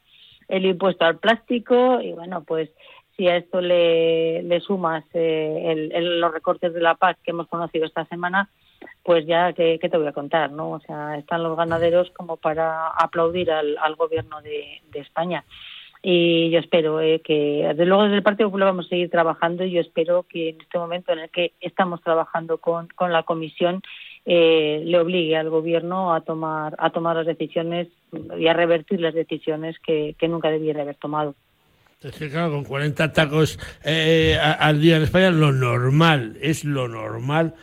[0.50, 2.70] el impuesto al plástico y bueno, pues
[3.16, 7.86] si a esto le, le sumas eh, los recortes de la PAC que hemos conocido
[7.86, 8.48] esta semana,
[9.02, 10.52] pues ya, ¿qué, te voy a contar?
[10.52, 15.44] no O sea, están los ganaderos como para aplaudir al, gobierno de España
[16.02, 19.64] y yo espero eh, que desde luego desde el Partido Popular vamos a seguir trabajando
[19.64, 23.22] y yo espero que en este momento en el que estamos trabajando con, con la
[23.22, 23.82] comisión
[24.24, 27.88] eh, le obligue al gobierno a tomar a tomar las decisiones
[28.38, 31.35] y a revertir las decisiones que, que nunca debiera haber tomado.
[32.03, 36.88] Es que claro, con 40 tacos eh, al día en España lo normal, es lo
[36.88, 37.55] normal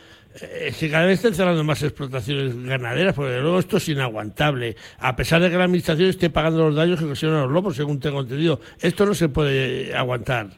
[0.42, 4.76] es que cada vez están cerrando más explotaciones ganaderas, porque luego esto es inaguantable.
[4.98, 8.00] A pesar de que la administración esté pagando los daños que ocasionan los lobos, según
[8.00, 10.48] tengo entendido, esto no se puede aguantar.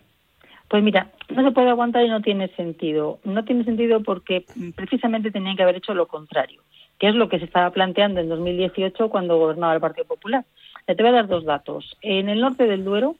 [0.68, 3.18] Pues mira, no se puede aguantar y no tiene sentido.
[3.24, 4.44] No tiene sentido porque
[4.76, 6.62] precisamente tenían que haber hecho lo contrario,
[7.00, 10.44] que es lo que se estaba planteando en 2018 cuando gobernaba el Partido Popular.
[10.86, 11.96] te voy a dar dos datos.
[12.02, 13.16] En el norte del Duero,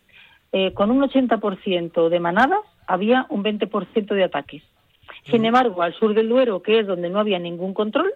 [0.52, 4.62] eh, con un 80% de manadas, había un 20% de ataques.
[5.24, 8.12] Sin embargo, al sur del Duero, que es donde no había ningún control,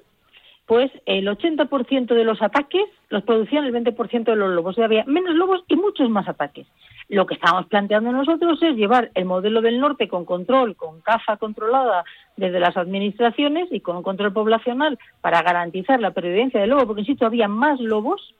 [0.67, 4.73] pues el 80% de los ataques los producían el 20% de los lobos.
[4.73, 6.67] O sea, había menos lobos y muchos más ataques.
[7.09, 11.37] Lo que estamos planteando nosotros es llevar el modelo del norte con control, con caza
[11.37, 12.05] controlada
[12.37, 17.03] desde las administraciones y con un control poblacional para garantizar la pervivencia del lobo, porque
[17.03, 18.35] insisto, había más lobos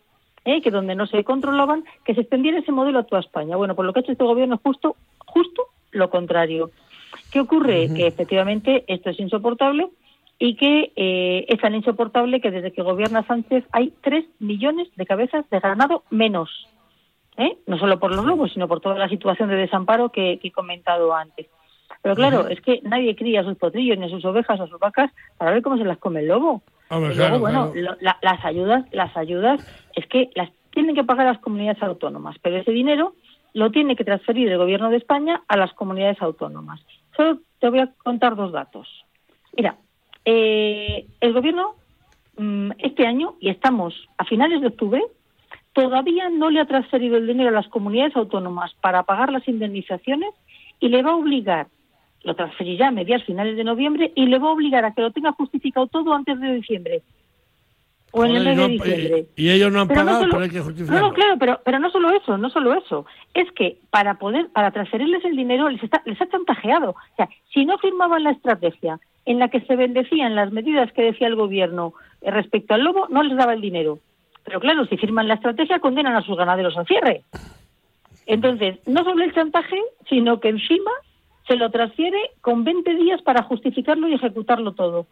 [0.45, 0.61] ¿eh?
[0.63, 3.57] que donde no se controlaban, que se extendiera ese modelo a toda España.
[3.57, 4.97] Bueno, por lo que ha hecho este gobierno es justo,
[5.27, 6.71] justo lo contrario.
[7.31, 7.89] ¿Qué ocurre?
[7.95, 9.89] Que efectivamente esto es insoportable
[10.39, 15.07] y que eh, es tan insoportable que desde que gobierna Sánchez hay tres millones de
[15.07, 16.69] cabezas de ganado menos.
[17.37, 17.57] ¿Eh?
[17.67, 21.15] No solo por los lobos, sino por toda la situación de desamparo que, he comentado
[21.15, 21.47] antes.
[22.03, 25.53] Pero claro, es que nadie cría sus potrillos, ni sus ovejas o sus vacas para
[25.53, 26.63] ver cómo se las come el lobo.
[26.91, 32.37] luego, bueno, las ayudas, las ayudas es que las tienen que pagar las comunidades autónomas,
[32.43, 33.15] pero ese dinero
[33.55, 36.81] lo tiene que transferir el gobierno de España a las comunidades autónomas.
[37.17, 38.89] Solo te voy a contar dos datos.
[39.57, 39.77] Mira,
[40.25, 41.77] eh, el gobierno
[42.37, 45.03] mm, este año, y estamos a finales de octubre,
[45.75, 50.31] todavía no le ha transferido el dinero a las comunidades autónomas para pagar las indemnizaciones
[50.81, 51.67] y le va a obligar,
[52.23, 55.11] lo transferirá a mediados finales de noviembre y le va a obligar a que lo
[55.11, 57.03] tenga justificado todo antes de diciembre
[58.15, 59.27] o en el mes de diciembre.
[59.35, 61.09] Y, ellos no han pagado, pero hay que justificarlo.
[61.09, 63.07] No, claro, pero, pero no solo eso, no solo eso.
[63.35, 66.91] Es que para poder, para transferirles el dinero les, está, les ha chantajeado.
[66.91, 71.03] O sea, si no firmaban la estrategia en la que se bendecían las medidas que
[71.03, 73.99] decía el gobierno eh, respecto al lobo, no les daba el dinero.
[74.45, 77.23] Pero claro, si firman la estrategia, condenan a sus ganaderos al cierre.
[78.27, 80.91] Entonces, no solo el chantaje, sino que encima
[81.47, 85.07] se lo transfiere con 20 días para justificarlo y ejecutarlo todo.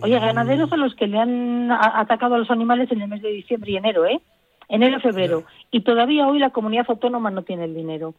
[0.00, 3.30] Oye, ganaderos a los que le han atacado a los animales en el mes de
[3.30, 4.20] diciembre y enero, ¿eh?
[4.68, 5.44] Enero, febrero.
[5.70, 8.14] Y todavía hoy la comunidad autónoma no tiene el dinero.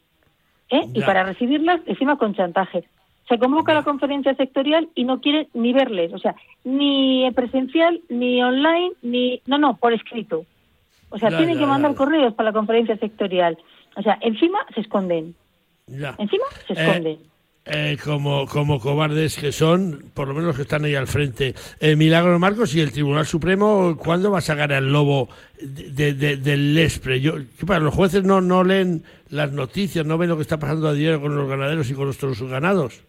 [0.69, 0.87] ¿eh?
[0.93, 2.87] Y para recibirlas, encima con chantaje.
[3.27, 8.41] Se convoca la conferencia sectorial y no quiere ni verles, o sea, ni presencial, ni
[8.43, 9.41] online, ni.
[9.47, 10.45] No, no, por escrito.
[11.09, 13.57] O sea, tienen que mandar correos para la conferencia sectorial.
[13.95, 15.35] O sea, encima se esconden.
[15.87, 17.19] Encima se eh, esconden.
[17.67, 21.55] Eh, como, como cobardes que son, por lo menos los que están ahí al frente.
[21.79, 26.75] Eh, Milagro Marcos y el Tribunal Supremo, ¿cuándo va a sacar el lobo de, del
[26.75, 27.21] Lespre?
[27.21, 27.33] Yo,
[27.65, 30.93] para los jueces no, no leen las noticias, no ven lo que está pasando a
[30.93, 33.01] diario con los ganaderos y con nuestros ganados.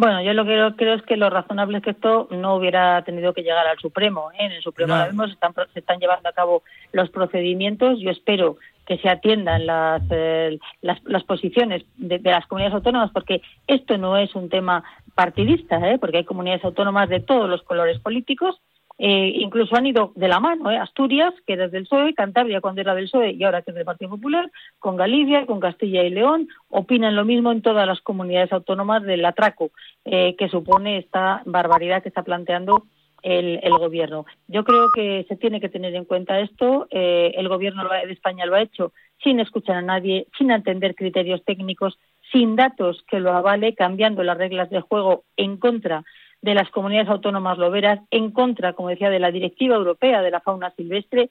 [0.00, 3.34] Bueno, yo lo que creo es que lo razonable es que esto no hubiera tenido
[3.34, 4.30] que llegar al Supremo.
[4.30, 4.44] ¿eh?
[4.44, 7.98] En el Supremo ahora mismo se están, se están llevando a cabo los procedimientos.
[7.98, 13.98] Yo espero que se atiendan las, eh, las, posiciones de, las comunidades autónomas, porque esto
[13.98, 14.84] no es un tema
[15.16, 15.98] partidista, ¿eh?
[15.98, 18.54] porque hay comunidades autónomas de todos los colores políticos
[19.00, 20.76] Eh, incluso han ido de la mano, ¿eh?
[20.76, 23.84] Asturias, que era del PSOE, Cantabria cuando era del PSOE y ahora que es del
[23.84, 28.52] Partido Popular, con Galicia, con Castilla y León, opinan lo mismo en todas las comunidades
[28.52, 29.70] autónomas del atraco
[30.04, 32.86] eh, que supone esta barbaridad que está planteando
[33.22, 34.26] el, gobierno.
[34.48, 36.88] Yo creo que se tiene que tener en cuenta esto.
[36.90, 41.44] Eh, el gobierno de España lo ha hecho sin escuchar a nadie, sin atender criterios
[41.44, 41.98] técnicos,
[42.32, 46.04] sin datos que lo avale, cambiando las reglas de juego en contra
[46.42, 50.40] de las comunidades autónomas loberas, en contra, como decía, de la Directiva Europea de la
[50.40, 51.30] Fauna Silvestre,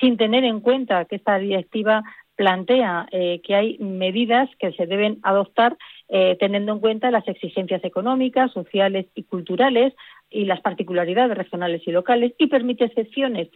[0.00, 2.02] sin tener en cuenta que esta directiva
[2.36, 5.76] plantea eh, que hay medidas que se deben adoptar
[6.08, 9.92] eh, teniendo en cuenta las exigencias económicas, sociales y culturales
[10.30, 13.48] y las particularidades regionales y locales y permite excepciones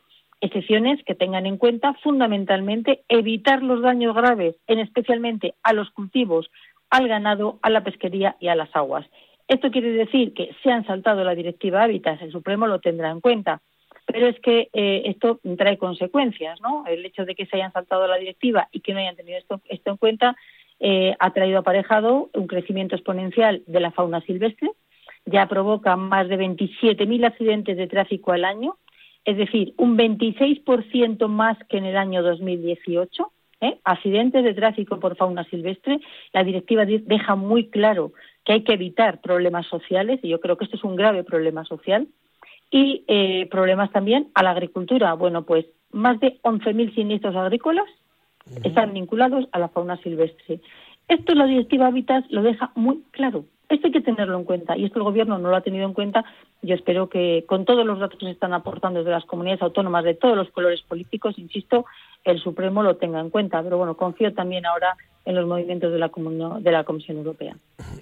[0.42, 6.50] excepciones que tengan en cuenta fundamentalmente evitar los daños graves, en especialmente a los cultivos,
[6.90, 9.06] al ganado, a la pesquería y a las aguas.
[9.48, 13.20] Esto quiere decir que se han saltado la directiva Hábitats, el Supremo lo tendrá en
[13.20, 13.61] cuenta,
[14.07, 16.85] pero es que eh, esto trae consecuencias, ¿no?
[16.87, 19.61] El hecho de que se hayan saltado la directiva y que no hayan tenido esto,
[19.68, 20.37] en cuenta
[20.81, 24.70] eh, ha traído aparejado un crecimiento exponencial de la fauna silvestre,
[25.24, 28.76] ya provoca más de 27.000 accidentes de tráfico al año,
[29.24, 33.31] es decir, un 26% más que en el año 2018.
[33.61, 33.78] ¿eh?
[33.85, 36.00] Accidentes de tráfico por fauna silvestre.
[36.33, 38.12] La directiva deja muy claro
[38.44, 41.64] que hay que evitar problemas sociales, y yo creo que esto es un grave problema
[41.64, 42.09] social,
[42.70, 45.12] y eh, problemas también a la agricultura.
[45.14, 47.87] Bueno, pues más de 11.000 siniestros agrícolas
[48.64, 50.61] están vinculados a la fauna silvestre.
[51.07, 53.44] Esto la directiva Habitat lo deja muy claro.
[53.68, 55.94] Esto hay que tenerlo en cuenta y esto el Gobierno no lo ha tenido en
[55.94, 56.24] cuenta.
[56.62, 60.05] Yo espero que con todos los datos que se están aportando desde las comunidades autónomas
[60.05, 61.87] de todos los colores políticos, insisto,
[62.24, 63.62] el Supremo lo tenga en cuenta.
[63.62, 66.11] Pero bueno, confío también ahora en los movimientos de la,
[66.61, 67.56] de la Comisión Europea.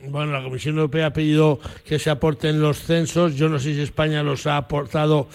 [0.08, 3.36] Bueno, la Comisión Europea ha pedido que se aporten los censos.
[3.36, 5.28] Yo no sé si España los ha aportado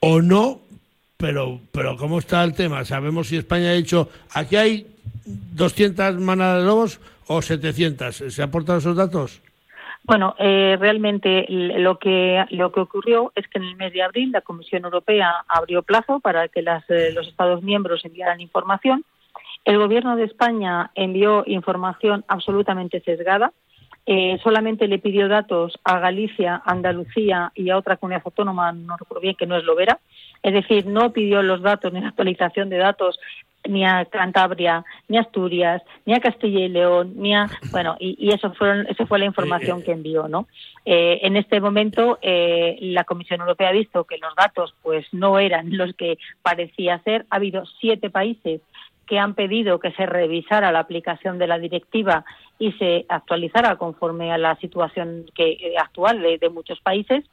[0.00, 0.60] o no,
[1.16, 2.84] pero, pero ¿cómo está el tema?
[2.84, 4.86] ¿Sabemos si España ha dicho aquí hay
[5.24, 8.16] 200 manadas de lobos o 700?
[8.28, 9.40] ¿Se aportan esos datos?
[10.04, 14.32] Bueno, eh, realmente lo que lo que ocurrió es que en el mes de abril
[14.32, 19.04] la Comisión Europea abrió plazo para que eh, los Estados miembros enviaran información.
[19.64, 23.52] El Gobierno de España envió información absolutamente sesgada.
[24.06, 29.20] Eh, solamente le pidió datos a Galicia, Andalucía y a otra comunidad autónoma, no recuerdo
[29.20, 29.98] bien, que no es Lovera.
[30.42, 33.20] Es decir, no pidió los datos ni la actualización de datos
[33.68, 38.32] ni a Cantabria, ni a Asturias, ni a Castilla y León, ni a bueno y,
[38.32, 39.84] eso fueron esa fue la información eh, eh.
[39.84, 40.48] que envió, ¿no?
[40.84, 45.76] Eh, en este momento la Comisión Europea ha visto que los datos pues no eran
[45.76, 47.26] los que parecía ser.
[47.30, 48.62] Ha habido siete países
[49.10, 52.24] que han pedido que se revisara la aplicación de la directiva
[52.60, 57.24] y se actualizara conforme a la situación que, actual de, de muchos países.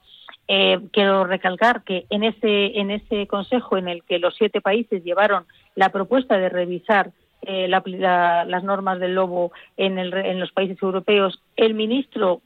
[0.47, 5.03] Eh, quiero recalcar que en ese, en ese consejo en el que los siete países
[5.03, 7.11] llevaron la propuesta de revisar
[7.43, 12.41] eh, las normas del lobo en, el, en los países europeos, el ministro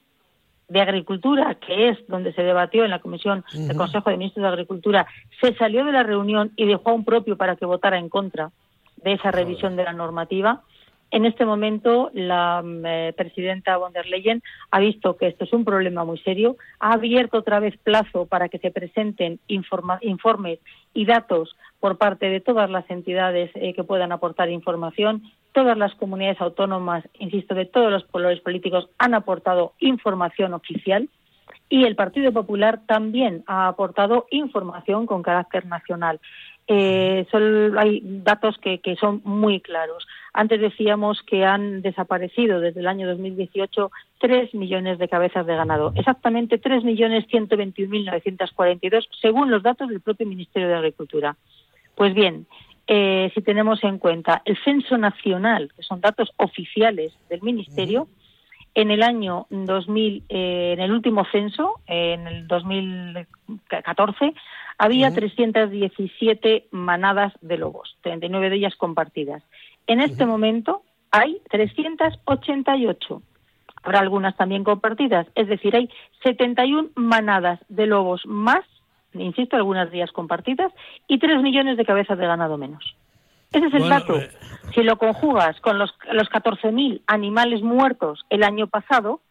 [0.67, 4.50] de Agricultura, que es donde se debatió en la Comisión del Consejo de Ministros de
[4.50, 5.08] Agricultura,
[5.39, 8.52] se salió de la reunión y dejó a un propio para que votara en contra
[9.04, 10.62] de esa revisión de la normativa.
[11.12, 15.52] En este momento, la mm, eh, presidenta von der Leyen ha visto que esto es
[15.52, 20.60] un problema muy serio, ha abierto otra vez plazo para que se presenten informes
[20.94, 25.24] y datos por parte de todas las entidades eh, que puedan aportar información.
[25.52, 31.10] Todas las comunidades autónomas, insisto, de todos los colores políticos han aportado información oficial
[31.68, 36.20] y el Partido Popular también ha aportado información con carácter nacional.
[36.73, 37.27] Eh,
[37.77, 40.07] hay datos que, son muy claros.
[40.31, 45.91] Antes decíamos que han desaparecido desde el año 2018 tres millones de cabezas de ganado,
[45.95, 51.36] exactamente 3.121.942, según los datos del propio Ministerio de Agricultura.
[51.95, 52.47] Pues bien,
[52.88, 58.07] eh, si tenemos en cuenta el censo nacional, que son datos oficiales del Ministerio,
[58.75, 64.34] en el año 2000, eh, en el último censo, en el 2014,
[64.82, 69.43] había 317 manadas de lobos, 39 de ellas compartidas.
[69.86, 70.82] En este momento
[71.12, 73.22] hay 388.
[73.84, 75.88] Habrá algunas también compartidas, es decir, hay
[76.24, 78.66] 71 manadas de lobos más,
[79.14, 80.74] insisto, algunas días compartidas,
[81.08, 82.95] y 3 millones de cabezas de ganado menos.
[83.53, 84.18] Ese es el dato.
[84.18, 84.32] Eh,
[84.74, 89.22] si lo conjugas con los, los 14.000 animales muertos el año pasado,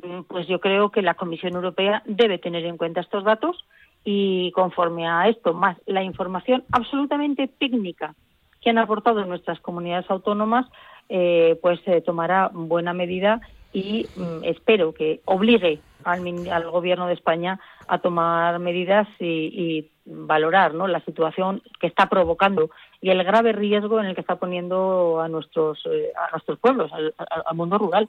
[0.00, 3.64] mm, pues yo creo que la Comisión Europea debe tener en cuenta estos datos
[4.04, 8.14] y conforme a esto, más la información absolutamente técnica
[8.60, 10.66] que han aportado nuestras comunidades autónomas,
[11.08, 13.40] eh, pues se tomará buena medida
[13.72, 20.74] y mm, espero que obligue al, al, gobierno de España a tomar medidas y, valorar
[20.74, 22.68] la situación que está provocando
[23.00, 26.92] y el grave riesgo en el que está poniendo a nuestros eh, a nuestros pueblos,
[26.92, 28.06] al mundo rural.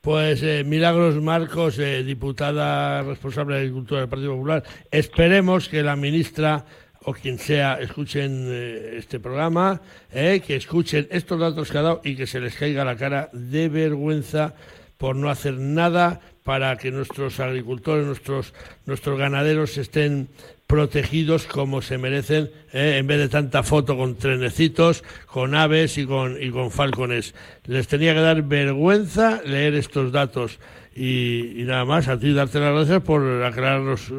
[0.00, 5.94] Pues eh, Milagros Marcos, eh, diputada responsable de Agricultura del Partido Popular, esperemos que la
[5.94, 6.64] ministra
[7.04, 12.00] o quien sea escuchen eh, este programa, eh, que escuchen estos datos que ha dado
[12.02, 14.54] y que se les caiga la cara de vergüenza
[14.96, 18.54] por no hacer nada para que nuestros agricultores, nuestros,
[18.86, 20.28] nuestros ganaderos estén
[20.66, 26.06] protegidos como se merecen, eh, en vez de tanta foto con trenecitos, con aves y
[26.06, 27.34] con, y con falcones.
[27.64, 30.60] Les tenía que dar vergüenza leer estos datos.
[30.94, 34.10] Y, nada más, a ti darte las gracias por aclararnos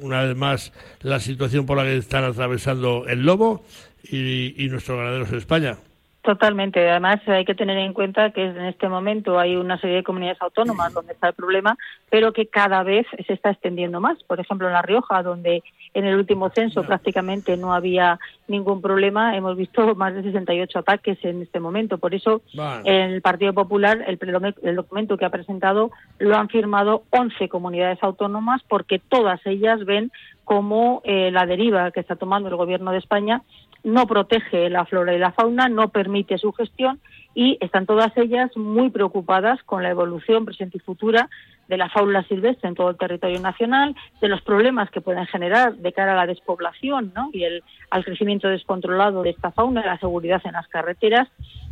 [0.00, 3.64] una vez más la situación por la que están atravesando el lobo
[4.02, 5.78] y, y nuestros ganaderos en España.
[6.26, 6.90] Totalmente.
[6.90, 10.42] Además, hay que tener en cuenta que en este momento hay una serie de comunidades
[10.42, 11.78] autónomas donde está el problema,
[12.10, 14.20] pero que cada vez se está extendiendo más.
[14.24, 15.62] Por ejemplo, en La Rioja, donde
[15.94, 18.18] en el último censo prácticamente no había
[18.48, 21.98] ningún problema, hemos visto más de 68 ataques en este momento.
[21.98, 22.82] Por eso, vale.
[23.14, 24.18] el Partido Popular, el,
[24.64, 30.10] el documento que ha presentado, lo han firmado 11 comunidades autónomas porque todas ellas ven
[30.46, 33.42] como eh, la deriva que está tomando el Gobierno de España
[33.84, 37.00] no protege la flora y la fauna, no permite su gestión
[37.34, 41.28] y están todas ellas muy preocupadas con la evolución presente y futura
[41.68, 45.74] de la fauna silvestre en todo el territorio nacional, de los problemas que pueden generar
[45.76, 47.30] de cara a la despoblación ¿no?
[47.32, 51.28] y el, al crecimiento descontrolado de esta fauna, la seguridad en las carreteras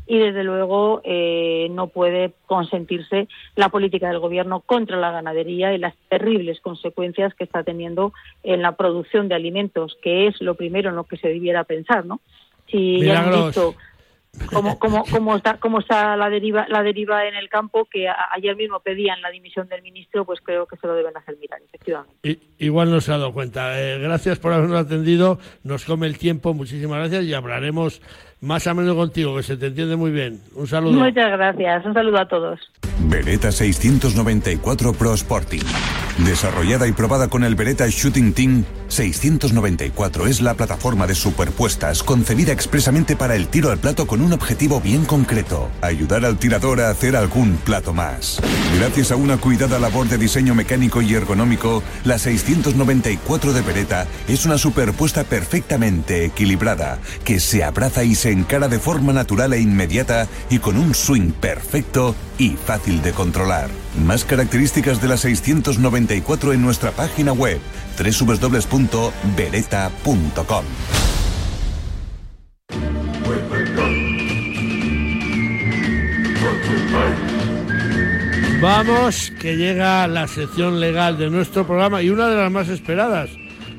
[0.07, 5.79] y desde luego eh, no puede consentirse la política del gobierno contra la ganadería y
[5.79, 10.91] las terribles consecuencias que está teniendo en la producción de alimentos, que es lo primero
[10.91, 12.21] en lo que se debiera pensar, ¿no?
[12.67, 13.75] Si ya han visto
[14.53, 18.17] cómo, cómo, cómo, está, cómo está la deriva, la deriva en el campo, que a,
[18.33, 21.61] ayer mismo pedían la dimisión del ministro, pues creo que se lo deben hacer mirar,
[21.63, 22.15] efectivamente.
[22.23, 23.81] Y, igual no se ha dado cuenta.
[23.81, 28.01] Eh, gracias por habernos atendido, nos come el tiempo, muchísimas gracias y hablaremos
[28.41, 30.41] más a menudo contigo, que se te entiende muy bien.
[30.55, 30.93] Un saludo.
[30.93, 32.61] Muchas gracias, un saludo a todos.
[33.01, 35.63] Beretta 694 Pro Sporting.
[36.19, 42.53] Desarrollada y probada con el Beretta Shooting Team, 694 es la plataforma de superpuestas concebida
[42.53, 46.91] expresamente para el tiro al plato con un objetivo bien concreto, ayudar al tirador a
[46.91, 48.41] hacer algún plato más.
[48.79, 54.47] Gracias a una cuidada labor de diseño mecánico y ergonómico, la 694 de Beretta es
[54.47, 60.29] una superpuesta perfectamente equilibrada, que se abraza y se encara de forma natural e inmediata
[60.51, 63.69] y con un swing perfecto y fácil de controlar.
[64.05, 67.61] Más características de la 694 en nuestra página web
[67.99, 70.65] www.beretta.com.
[78.65, 83.29] Vamos, que llega la sección legal de nuestro programa y una de las más esperadas,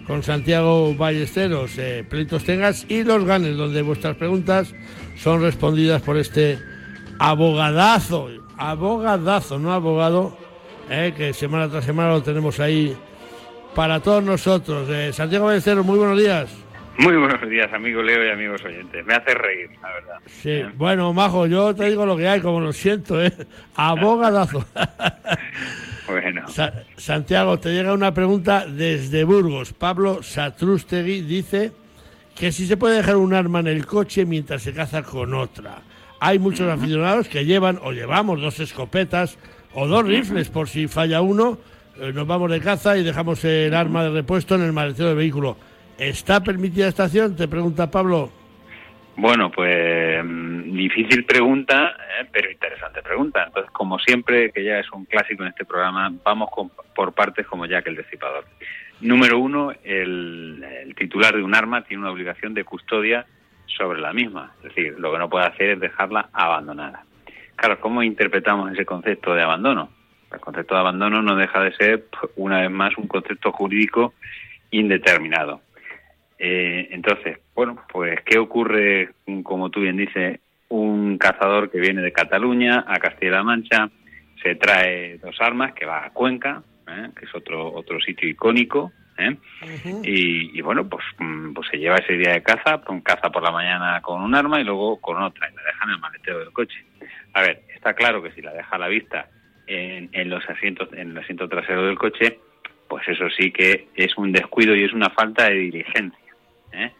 [0.07, 4.73] con Santiago Ballesteros, eh, Pleitos Tengas y Los Ganes, donde vuestras preguntas
[5.17, 6.59] son respondidas por este
[7.19, 10.37] abogadazo, abogadazo, no abogado,
[10.89, 12.95] eh, que semana tras semana lo tenemos ahí
[13.73, 14.87] para todos nosotros.
[14.89, 16.64] Eh, Santiago Ballesteros, muy buenos días.
[16.97, 19.05] Muy buenos días, amigo Leo y amigos oyentes.
[19.05, 20.15] Me hace reír, la verdad.
[20.27, 20.71] Sí, ¿Eh?
[20.75, 23.33] bueno, Majo, yo te digo lo que hay, como lo siento, ¿eh?
[23.75, 24.65] Abogadazo.
[26.07, 26.47] bueno.
[26.47, 29.73] Sa Santiago, te llega una pregunta desde Burgos.
[29.73, 31.73] Pablo Satrústegui dice
[32.33, 35.81] que si se puede dejar un arma en el coche mientras se caza con otra.
[36.21, 39.37] Hay muchos aficionados que llevan o llevamos dos escopetas
[39.73, 41.57] o dos rifles por si falla uno.
[41.99, 45.17] Eh, nos vamos de caza y dejamos el arma de repuesto en el maletero del
[45.17, 45.57] vehículo.
[45.97, 47.35] ¿Está permitida esta acción?
[47.35, 48.29] Te pregunta Pablo.
[49.17, 50.21] Bueno, pues
[50.65, 53.45] difícil pregunta, eh, pero interesante pregunta.
[53.47, 57.47] Entonces, como siempre, que ya es un clásico en este programa, vamos con, por partes
[57.47, 58.45] como Jack el Destipador.
[58.99, 63.25] Número uno, el, el titular de un arma tiene una obligación de custodia
[63.65, 64.53] sobre la misma.
[64.57, 67.05] Es decir, lo que no puede hacer es dejarla abandonada.
[67.55, 69.89] Claro, ¿cómo interpretamos ese concepto de abandono?
[70.31, 74.13] El concepto de abandono no deja de ser, una vez más, un concepto jurídico
[74.71, 75.61] indeterminado.
[76.47, 79.09] Eh, entonces, bueno, pues, ¿qué ocurre,
[79.41, 80.39] como tú bien dices,
[80.69, 83.89] un cazador que viene de Cataluña a Castilla-La Mancha,
[84.43, 87.09] se trae dos armas, que va a Cuenca, ¿eh?
[87.17, 89.31] que es otro, otro sitio icónico, ¿eh?
[89.31, 90.01] uh -huh.
[90.05, 91.03] y, y, bueno, pues,
[91.55, 94.65] pues se lleva ese día de caza, caza por la mañana con un arma y
[94.65, 96.77] luego con otra, y la deja en el maletero del coche.
[97.33, 99.29] A ver, está claro que si la deja a la vista
[99.65, 102.37] en, en los asientos, en el asiento trasero del coche,
[102.87, 106.24] pues eso sí que es un descuido y es una falta de diligencia.
[106.75, 106.91] ¿Eh?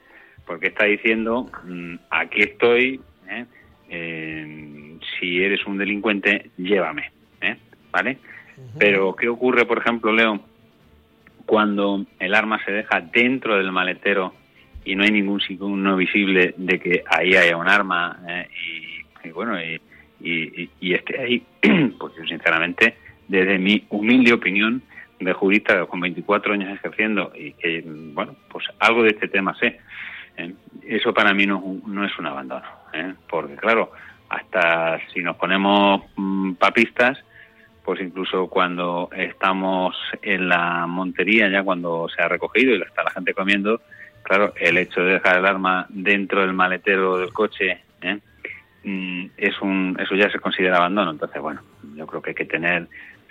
[0.46, 3.46] Porque está diciendo, mmm, aquí estoy, ¿eh?
[3.90, 7.12] Eh, si eres un delincuente, llévame.
[7.42, 7.58] ¿eh?
[7.92, 8.18] ¿vale?
[8.78, 10.40] Pero, ¿qué ocurre, por ejemplo, Leo,
[11.46, 14.34] cuando el arma se deja dentro del maletero
[14.84, 18.48] y no hay ningún signo visible de que ahí haya un arma eh,
[19.24, 19.80] y, bueno, y,
[20.80, 21.44] y, esté ahí?
[22.00, 22.96] pues yo, sinceramente,
[23.28, 24.82] desde mi humilde opinión
[25.20, 29.80] de jurista con 24 años ejerciendo y que, bueno, pues algo de este tema sé,
[30.38, 30.54] ¿eh?
[30.84, 33.14] eso para mí no, no es un abandono, ¿eh?
[33.30, 33.92] porque claro,
[34.30, 37.18] hasta si nos ponemos mm, papistas,
[37.84, 43.12] pues incluso cuando estamos en la montería, ya cuando se ha recogido y está la
[43.12, 43.80] gente comiendo,
[44.24, 48.20] claro, el hecho de dejar el arma dentro del maletero del coche, ¿eh?
[48.84, 51.12] mm, es un, eso ya se considera abandono.
[51.12, 51.62] Entonces, bueno,
[51.96, 52.88] yo creo que hay que tener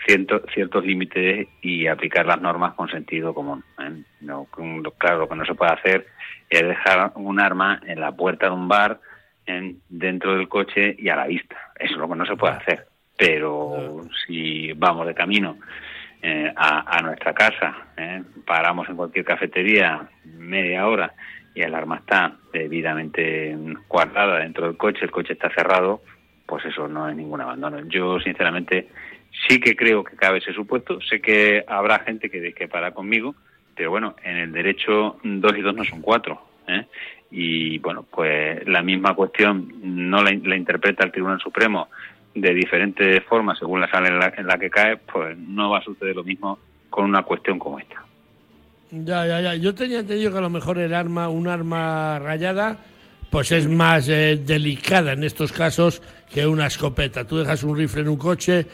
[0.07, 3.65] cierto, ciertos límites y aplicar las normas con sentido común.
[3.81, 4.03] ¿eh?
[4.21, 4.47] No,
[4.99, 6.07] claro, lo que no se puede hacer
[6.49, 9.01] es dejar un arma en la puerta de un bar,
[9.47, 11.57] en, dentro del coche y a la vista.
[11.79, 12.87] Eso es lo que no se puede hacer
[13.17, 15.59] pero si vamos de camino
[16.23, 21.13] eh, a, nuestra casa, eh, paramos en cualquier cafetería media hora
[21.55, 23.57] y el arma está debidamente
[23.89, 26.03] guardada dentro del coche, el coche está cerrado,
[26.47, 27.81] pues eso no es ningún abandono.
[27.87, 28.89] Yo, sinceramente,
[29.49, 31.01] sí que creo que cabe ese supuesto.
[31.01, 33.35] Sé que habrá gente que, que para conmigo,
[33.75, 36.41] pero bueno, en el derecho dos y dos no son cuatro.
[36.69, 36.87] ¿eh?
[37.31, 41.89] Y bueno, pues la misma cuestión no la interpreta el Tribunal Supremo
[42.35, 46.17] de diferentes formas según la sala en la, que cae, pues no va a suceder
[46.17, 46.59] lo mismo
[46.91, 48.05] con una cuestión como esta.
[48.91, 49.55] Ya, ya, ya.
[49.55, 52.79] Yo tenía entendido que a lo mejor el arma, un arma rayada,
[53.35, 56.01] pues es más eh, delicada en estos casos
[56.33, 57.27] que una escopeta.
[57.27, 58.65] Tú dejas un rifle en un coche,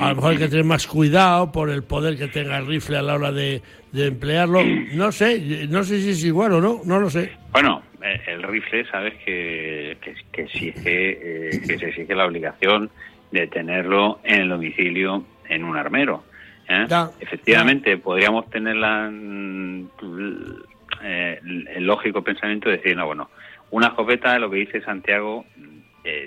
[0.00, 2.96] a lo mejor hay que tener más cuidado por el poder que tenga el rifle
[2.96, 3.62] a la hora de,
[3.94, 4.64] emplearlo.
[4.94, 7.30] No sé, no sé si es igual o no, no lo sé.
[7.52, 9.96] Bueno, eh, el rifle, sabes que,
[10.32, 12.90] que, exige, eh, que se exige la obligación
[13.30, 16.24] de tenerlo en el domicilio en un armero.
[16.68, 16.88] ¿eh?
[17.20, 19.86] Efectivamente, podríamos tener la, mm,
[21.02, 23.30] el lógico pensamiento de decir, no, bueno,
[23.70, 25.44] una escopeta, lo que dice Santiago,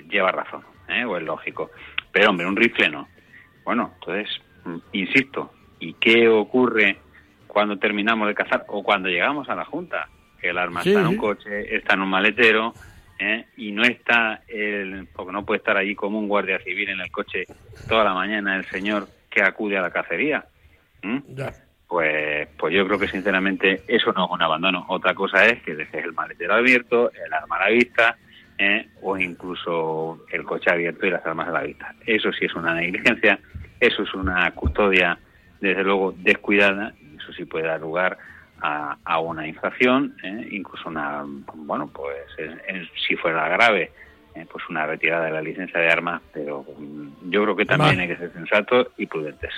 [0.08, 0.62] lleva razón,
[1.06, 1.70] o es lógico.
[2.12, 3.08] Pero, hombre, un rifle no.
[3.64, 6.98] Bueno, entonces, mm, insisto, ¿y qué ocurre
[7.46, 10.08] cuando terminamos de cazar o cuando llegamos a la Junta?
[10.42, 12.74] que el arma está en un coche, está en un maletero,
[13.18, 13.46] ¿eh?
[13.56, 17.10] y no está, el, porque no puede estar allí como un guardia civil en el
[17.12, 17.46] coche
[17.88, 20.44] toda la mañana el señor que acude a la cacería.
[21.92, 24.86] Pues, pues yo creo que sinceramente eso no es un abandono.
[24.88, 28.16] Otra cosa es que dejes el maletero abierto, el arma a la vista,
[28.56, 28.88] ¿eh?
[29.02, 31.94] o incluso el coche abierto y las armas a la vista.
[32.06, 33.38] Eso sí es una negligencia,
[33.78, 35.18] eso es una custodia,
[35.60, 38.16] desde luego, descuidada, y eso sí puede dar lugar
[38.62, 40.48] a, una infracción, ¿eh?
[40.50, 42.16] incluso una, bueno, pues
[43.06, 43.92] si fuera grave,
[44.34, 44.46] ¿eh?
[44.50, 46.64] pues una retirada de la licencia de armas, pero
[47.28, 49.52] yo creo que también hay que ser sensatos y prudentes.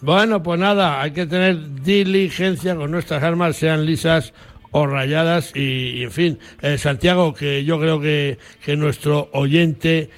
[0.00, 4.32] Bueno, pues nada, hay que tener diligencia con nuestras armas, sean lisas
[4.70, 10.10] o rayadas y, en fin, eh, Santiago, que yo creo que, que nuestro oyente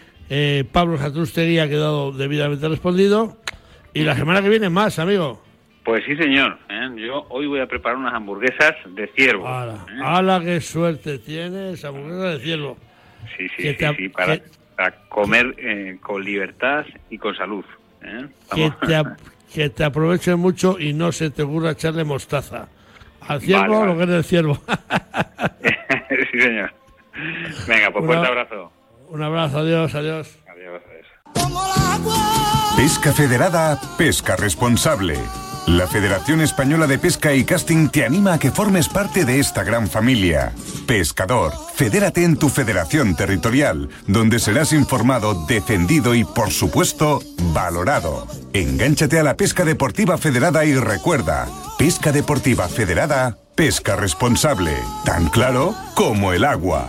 [0.70, 3.36] Pablo Satrustegui ha quedado debidamente respondido
[3.92, 5.42] y la semana que viene más, amigo.
[5.84, 6.58] Pues sí, señor.
[6.68, 6.88] ¿eh?
[6.96, 9.48] Yo hoy voy a preparar unas hamburguesas de ciervo.
[9.48, 9.86] ¡Hala!
[9.88, 10.00] ¿eh?
[10.02, 11.84] ¡Hala, qué suerte tienes!
[11.84, 12.76] Hamburguesas de ciervo.
[13.36, 14.40] Sí, sí, sí, para,
[15.08, 17.64] comer eh, con libertad y con salud.
[18.54, 18.94] Que te,
[19.52, 22.68] que, te, aprovechen mucho y no se te ocurra echarle mostaza.
[23.20, 24.58] ¿Al ciervo o lo que es del ciervo?
[26.32, 26.72] sí, señor.
[27.66, 28.72] Venga, pues fuerte abrazo.
[29.08, 30.38] Un abrazo, adiós, adiós.
[30.48, 31.06] Adiós, adiós.
[32.76, 35.18] Pesca Federada, pesca responsable.
[35.66, 39.62] La Federación Española de Pesca y Casting te anima a que formes parte de esta
[39.62, 40.52] gran familia.
[40.86, 48.26] Pescador, fedérate en tu federación territorial, donde serás informado, defendido y, por supuesto, valorado.
[48.52, 51.46] Engánchate a la pesca deportiva federada y recuerda,
[51.78, 54.72] pesca deportiva federada, pesca responsable,
[55.04, 56.88] tan claro como el agua.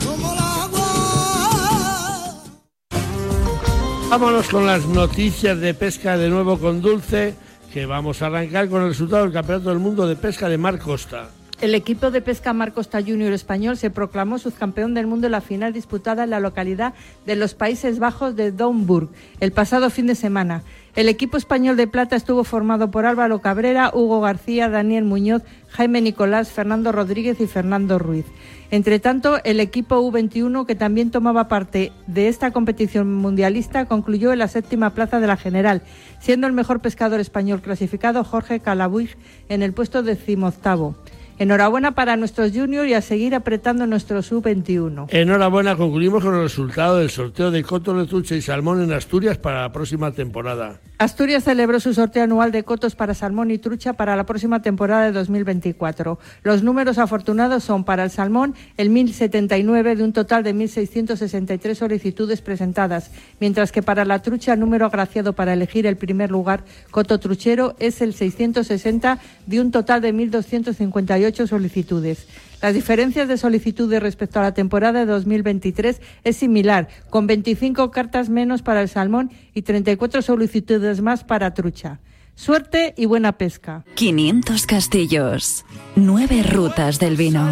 [4.09, 7.35] Vámonos con las noticias de pesca de nuevo con Dulce
[7.71, 10.77] que vamos a arrancar con el resultado del Campeonato del Mundo de Pesca de Mar
[10.79, 11.29] Costa.
[11.61, 15.41] El equipo de pesca Mar Costa Junior español se proclamó subcampeón del mundo en la
[15.41, 16.95] final disputada en la localidad
[17.27, 19.09] de los Países Bajos de Domburg
[19.39, 20.63] el pasado fin de semana.
[20.93, 26.01] El equipo español de plata estuvo formado por Álvaro Cabrera, Hugo García, Daniel Muñoz, Jaime
[26.01, 28.25] Nicolás, Fernando Rodríguez y Fernando Ruiz.
[28.71, 34.39] Entre tanto, el equipo U21, que también tomaba parte de esta competición mundialista, concluyó en
[34.39, 35.81] la séptima plaza de la general,
[36.19, 39.15] siendo el mejor pescador español clasificado Jorge Calabuig
[39.47, 40.95] en el puesto decimoctavo.
[41.41, 45.07] Enhorabuena para nuestros juniors y a seguir apretando nuestro sub-21.
[45.09, 49.39] Enhorabuena, concluimos con el resultado del sorteo de coto de trucha y salmón en Asturias
[49.39, 50.79] para la próxima temporada.
[50.99, 55.05] Asturias celebró su sorteo anual de cotos para salmón y trucha para la próxima temporada
[55.05, 56.19] de 2024.
[56.43, 62.43] Los números afortunados son para el salmón el 1079 de un total de 1663 solicitudes
[62.43, 67.19] presentadas, mientras que para la trucha el número agraciado para elegir el primer lugar coto
[67.19, 69.17] truchero es el 660
[69.47, 72.27] de un total de 1258 solicitudes.
[72.61, 78.29] Las diferencias de solicitudes respecto a la temporada de 2023 es similar, con 25 cartas
[78.29, 81.99] menos para el salmón y 34 solicitudes más para trucha.
[82.35, 83.83] Suerte y buena pesca.
[83.95, 85.65] 500 castillos,
[85.95, 87.47] 9 rutas del vino,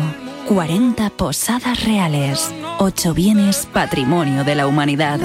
[0.47, 5.19] 40 posadas reales, 8 bienes patrimonio de la humanidad.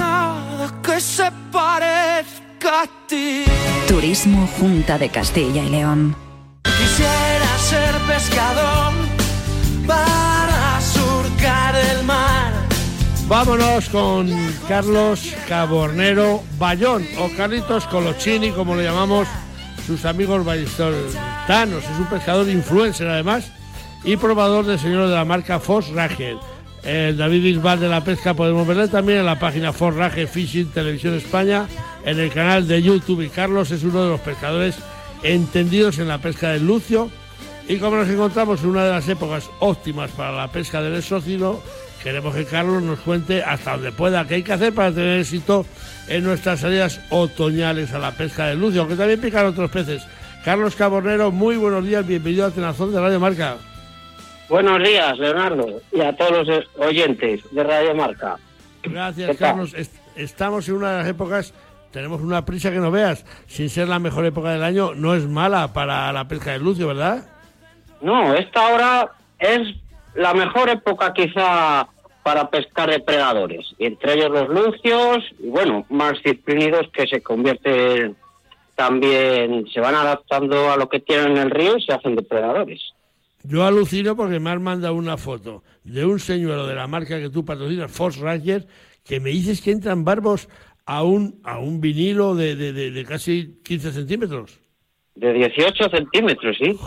[0.83, 3.43] que se parezca a ti.
[3.87, 6.24] Turismo Junta de Castilla y León.
[6.77, 8.93] Quisiera ser pescador
[9.87, 12.53] para surcar el mar.
[13.27, 14.29] Vámonos con
[14.67, 19.27] Carlos Cabornero Bayón o Carlitos Colochini, como le llamamos
[19.87, 21.83] sus amigos ballestoltanos.
[21.83, 23.51] Es un pescador influencer además
[24.03, 26.37] y probador de señor de la marca Foss Rager.
[26.83, 30.69] El David Bisbal de la pesca podemos verle también en la página Foss Rager Fishing
[30.71, 31.65] Televisión España,
[32.05, 33.21] en el canal de YouTube.
[33.21, 34.75] Y Carlos es uno de los pescadores
[35.23, 37.09] entendidos en la pesca del lucio.
[37.67, 41.61] Y como nos encontramos en una de las épocas óptimas para la pesca del exócilo,
[42.03, 45.65] queremos que Carlos nos cuente hasta donde pueda qué hay que hacer para tener éxito
[46.07, 50.03] en nuestras salidas otoñales a la pesca del lucio, aunque también pican otros peces.
[50.43, 53.57] Carlos Cabornero, muy buenos días, bienvenido a Tenazón de Radio Marca.
[54.47, 58.37] Buenos días, Leonardo, y a todos los oyentes de Radio Marca.
[58.83, 59.37] Gracias.
[59.37, 59.73] Carlos.
[59.73, 61.51] Est- estamos en una de las épocas,
[61.95, 63.25] tenemos una prisa que no veas.
[63.47, 66.89] Sin ser la mejor época del año, no es mala para la pesca del lucio,
[66.89, 67.25] ¿verdad?
[68.01, 69.61] No, esta hora es
[70.13, 71.87] la mejor época quizá
[72.21, 78.17] para pescar depredadores, y entre ellos los lucios, y bueno, más ciprínidos que se convierten
[78.75, 82.81] también, se van adaptando a lo que tienen en el río y se hacen depredadores.
[83.43, 87.29] Yo alucino porque me has mandado una foto de un señuelo de la marca que
[87.29, 88.67] tú patrocinas, Fox Ranger,
[89.05, 90.49] que me dices que entran barbos
[90.85, 94.59] a un, a un vinilo de, de- de- de casi 15 centímetros.
[95.15, 96.77] De 18 centímetros, sí.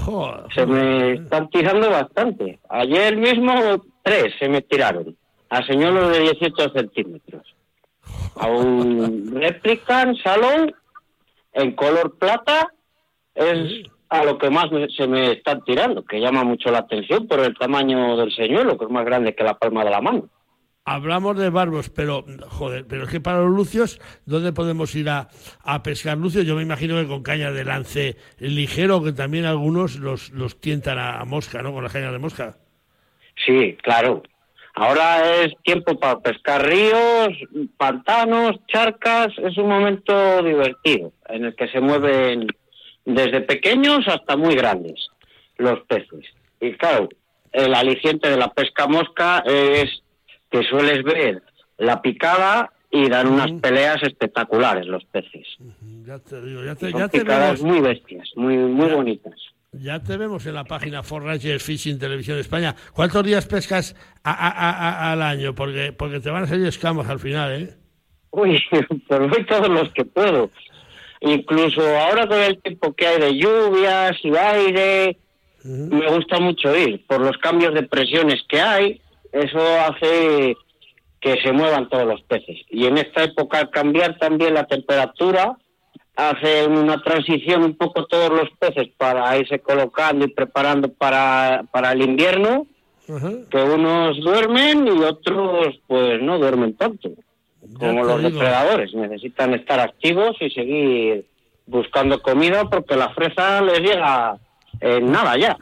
[0.54, 2.58] Se me están tirando bastante.
[2.68, 5.16] Ayer mismo tres se me tiraron.
[5.50, 7.42] A señuelos de 18 centímetros.
[8.36, 10.72] A un Replican Salon
[11.54, 12.72] en color plata
[13.34, 17.26] es a lo que más me- se me están tirando, que llama mucho la atención
[17.26, 20.28] por el tamaño del señuelo, que es más grande que la palma de la mano.
[20.90, 25.28] Hablamos de barbos, pero joder, pero es que para los lucios, ¿dónde podemos ir a,
[25.62, 26.46] a pescar lucios?
[26.46, 30.98] Yo me imagino que con cañas de lance ligero, que también algunos los, los tientan
[30.98, 31.72] a, a mosca, ¿no?
[31.72, 32.56] Con las cañas de mosca.
[33.44, 34.22] Sí, claro.
[34.74, 37.36] Ahora es tiempo para pescar ríos,
[37.76, 39.28] pantanos, charcas.
[39.38, 42.46] Es un momento divertido en el que se mueven
[43.04, 45.08] desde pequeños hasta muy grandes
[45.56, 46.24] los peces.
[46.60, 47.08] Y claro,
[47.52, 50.02] el aliciente de la pesca mosca es
[50.50, 51.42] que sueles ver
[51.78, 55.46] la picada y dan unas peleas espectaculares los peces.
[56.06, 59.34] Ya te digo, ya te, Son ya te picadas vemos, muy bestias, muy, muy bonitas.
[59.72, 62.74] ya te vemos en la página For Ranger Fishing Televisión España.
[62.94, 63.94] ¿Cuántos días pescas
[64.24, 65.54] a- a- a- al año?
[65.54, 67.74] Porque, porque te van a salir escamas al final, ¿eh?
[68.30, 68.58] Uy,
[69.06, 70.50] pues voy todos los que puedo.
[71.20, 75.18] Incluso ahora con el tiempo que hay de lluvias y aire,
[75.64, 79.00] me gusta mucho ir por los cambios de presiones que hay.
[79.32, 80.56] Eso hace
[81.20, 82.60] que se muevan todos los peces.
[82.70, 85.56] Y en esta época, al cambiar también la temperatura,
[86.14, 91.92] hace una transición un poco todos los peces para irse colocando y preparando para, para
[91.92, 92.66] el invierno,
[93.50, 97.08] que unos duermen y otros pues no duermen tanto
[97.78, 98.30] como los digo.
[98.30, 98.94] depredadores.
[98.94, 101.26] Necesitan estar activos y seguir
[101.66, 104.38] buscando comida porque la fresa les llega
[104.80, 105.56] en nada ya.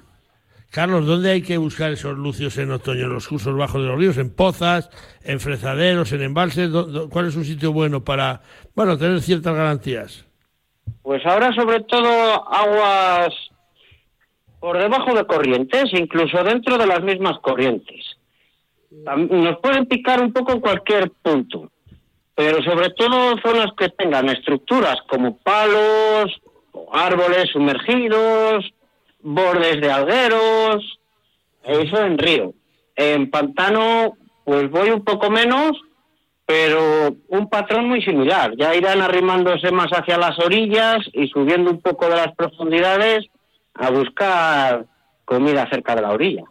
[0.71, 3.05] Carlos, ¿dónde hay que buscar esos lucios en otoño?
[3.05, 4.19] ¿En los cursos bajos de los ríos?
[4.19, 4.91] ¿En pozas?
[5.23, 6.13] ¿En frezaderos?
[6.13, 6.71] ¿En embalses?
[6.71, 8.43] ¿Dó- dó- ¿Cuál es un sitio bueno para,
[8.75, 10.27] bueno, tener ciertas garantías?
[11.03, 12.09] Pues ahora sobre todo
[12.53, 13.31] aguas
[14.61, 18.05] por debajo de corrientes, incluso dentro de las mismas corrientes.
[18.91, 21.71] Nos pueden picar un poco en cualquier punto,
[22.35, 26.33] pero sobre todo zonas que tengan estructuras como palos,
[26.93, 28.65] árboles sumergidos,
[29.27, 30.99] bordes de algueros,
[31.65, 32.55] eso en río.
[32.95, 35.73] En pantano, pues voy un poco menos,
[36.47, 38.53] pero un patrón muy similar.
[38.57, 43.27] Ya irán arrimándose más hacia las orillas y subiendo un poco de las profundidades
[43.75, 44.87] a buscar
[45.25, 46.45] comida cerca de la orilla.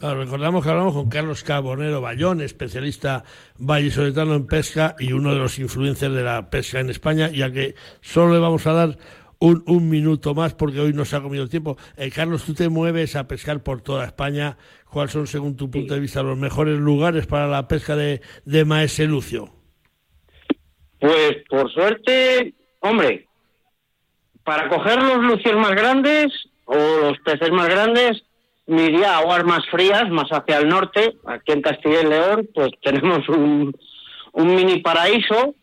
[0.00, 3.24] Recordamos que hablamos con Carlos Cabonero Bayón, especialista
[3.58, 7.74] vallisoletano en pesca y uno de los influencers de la pesca en España, ya que
[8.00, 8.98] solo le vamos a dar
[9.40, 11.76] un, un minuto más porque hoy nos ha comido el tiempo.
[11.96, 14.56] Eh, Carlos, tú te mueves a pescar por toda España.
[14.90, 18.64] ¿Cuáles son, según tu punto de vista, los mejores lugares para la pesca de, de
[18.64, 19.50] Maese Lucio?
[20.98, 23.28] Pues por suerte, hombre,
[24.42, 26.32] para coger los lucios más grandes
[26.64, 28.24] o los peces más grandes,
[28.66, 31.16] me iría a aguas más frías, más hacia el norte.
[31.26, 33.74] Aquí en Castilla y León, pues tenemos un,
[34.32, 35.54] un mini paraíso,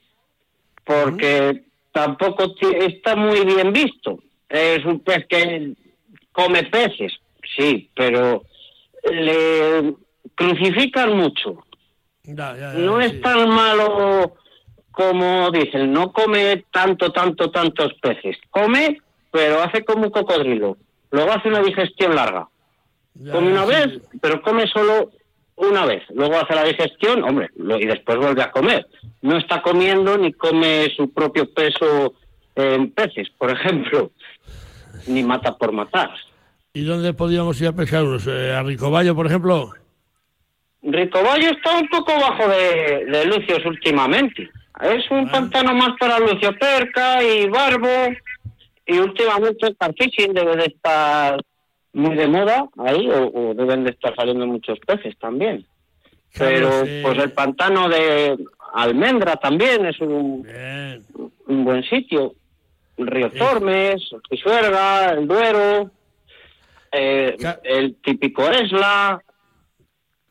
[0.86, 1.64] porque
[1.96, 4.20] tampoco está muy bien visto.
[4.50, 5.72] Es un pez que
[6.34, 7.14] come peces,
[7.56, 8.43] sí, pero
[9.10, 9.93] le
[10.36, 11.64] crucifican mucho.
[12.24, 13.06] Ya, ya, ya, No sí.
[13.06, 14.36] es tan malo
[14.91, 18.38] como dicen, no come tanto, tanto, tantos peces.
[18.50, 18.98] Come,
[19.32, 20.76] pero hace como un cocodrilo.
[21.12, 22.50] Luego hace una digestión larga.
[23.32, 23.70] Come una sí.
[23.70, 25.12] vez, pero come solo
[25.58, 26.03] una vez.
[26.14, 28.86] Luego hace la digestión, hombre, lo- y después vuelve a comer.
[29.22, 32.14] No está comiendo ni come su propio peso
[32.56, 34.12] en peces, por ejemplo.
[35.08, 36.10] Ni mata por matar.
[36.74, 38.26] ¿Y dónde podríamos ir a pescar unos?
[38.28, 39.72] Eh, ¿A Ricoballo, por ejemplo?
[40.82, 44.49] Ricoballo está un poco bajo de, de Lucios últimamente.
[44.82, 47.88] Es un pantano más para Lucio Perca y Barbo.
[48.86, 51.41] Y últimamente el Carfishing debe de estar
[51.96, 55.66] muy de moda ahí, o, o deben de estar saliendo muchos peces también.
[56.38, 56.70] Pero
[57.02, 58.38] pues el pantano de
[58.74, 60.46] Almendra también es un,
[61.48, 62.34] un buen sitio.
[62.98, 65.91] El río Tormes, Pisuerga, el Duero,
[66.91, 69.22] eh, el típico Esla.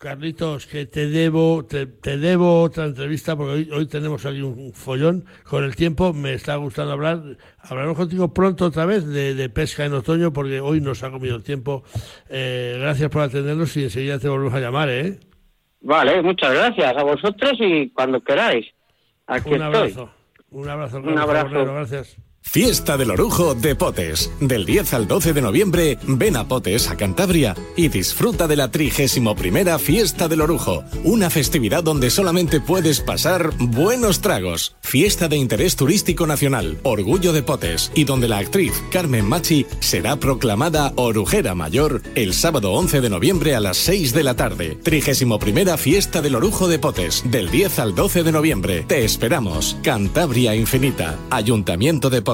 [0.04, 4.74] Carlitos, que te debo, te, te debo otra entrevista porque hoy, hoy tenemos aquí un
[4.74, 6.12] follón con el tiempo.
[6.12, 7.22] Me está gustando hablar.
[7.58, 11.36] Hablaremos contigo pronto otra vez de, de pesca en otoño porque hoy nos ha comido
[11.36, 11.84] el tiempo.
[12.28, 15.18] Eh, gracias por atendernos y enseguida te volvemos a llamar, ¿eh?
[15.80, 18.66] Vale, muchas gracias a vosotros y cuando queráis.
[19.26, 19.74] Aquí un estoy.
[19.74, 20.10] abrazo.
[20.50, 20.98] Un abrazo.
[20.98, 21.64] Un abrazo.
[21.64, 22.16] Gracias.
[22.44, 24.30] Fiesta del Orujo de Potes.
[24.38, 28.70] Del 10 al 12 de noviembre, ven a Potes, a Cantabria, y disfruta de la
[28.70, 30.84] 31 Fiesta del Orujo.
[31.02, 34.76] Una festividad donde solamente puedes pasar buenos tragos.
[34.82, 40.14] Fiesta de interés turístico nacional, Orgullo de Potes, y donde la actriz Carmen Machi será
[40.16, 44.78] proclamada Orujera Mayor el sábado 11 de noviembre a las 6 de la tarde.
[44.80, 47.24] 31 Fiesta del Orujo de Potes.
[47.28, 48.84] Del 10 al 12 de noviembre.
[48.86, 49.76] Te esperamos.
[49.82, 51.18] Cantabria Infinita.
[51.30, 52.33] Ayuntamiento de Potes.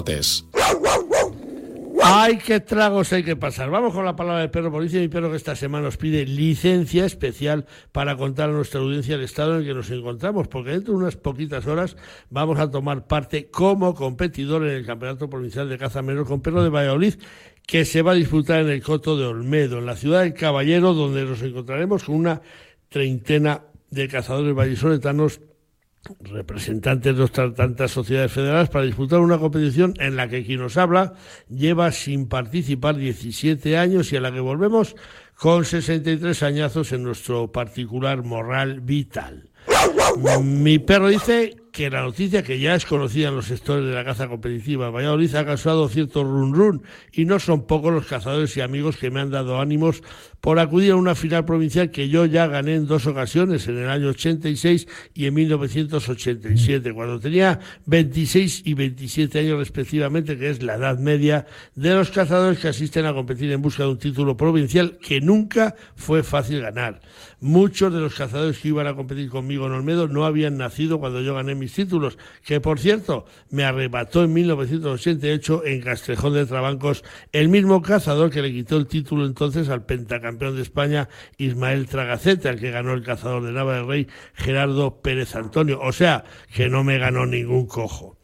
[2.02, 3.70] ¡Ay, qué tragos hay que pasar!
[3.70, 4.80] Vamos con la palabra del perro.
[4.80, 9.16] Dice mi perro que esta semana nos pide licencia especial para contar a nuestra audiencia
[9.16, 11.96] el estado en el que nos encontramos, porque dentro de unas poquitas horas
[12.30, 16.62] vamos a tomar parte como competidor en el Campeonato Provincial de Caza Menor con Perro
[16.62, 17.14] de Valladolid,
[17.66, 20.94] que se va a disputar en el Coto de Olmedo, en la ciudad del Caballero,
[20.94, 22.40] donde nos encontraremos con una
[22.88, 25.40] treintena de cazadores vallisoletanos
[26.20, 30.76] representantes de otras tantas sociedades federales para disputar una competición en la que quien nos
[30.76, 31.14] habla
[31.48, 34.96] lleva sin participar 17 años y a la que volvemos
[35.36, 39.50] con 63 añazos en nuestro particular moral vital.
[40.42, 44.04] Mi perro dice que la noticia que ya es conocida en los sectores de la
[44.04, 46.82] caza competitiva Valladolid ha causado cierto run run
[47.12, 50.02] y no son pocos los cazadores y amigos que me han dado ánimos
[50.40, 53.90] por acudir a una final provincial que yo ya gané en dos ocasiones, en el
[53.90, 60.76] año 86 y en 1987, cuando tenía 26 y 27 años respectivamente, que es la
[60.76, 64.98] edad media de los cazadores que asisten a competir en busca de un título provincial
[64.98, 67.00] que nunca fue fácil ganar.
[67.40, 71.20] Muchos de los cazadores que iban a competir conmigo en Olmedo no habían nacido cuando
[71.20, 77.04] yo gané mis títulos, que por cierto me arrebató en 1988 en Castrejón de Trabancos
[77.32, 82.48] el mismo cazador que le quitó el título entonces al pentacampeón de España Ismael Tragacete,
[82.48, 85.80] al que ganó el cazador de Nava del Rey Gerardo Pérez Antonio.
[85.82, 86.24] O sea,
[86.54, 88.16] que no me ganó ningún cojo.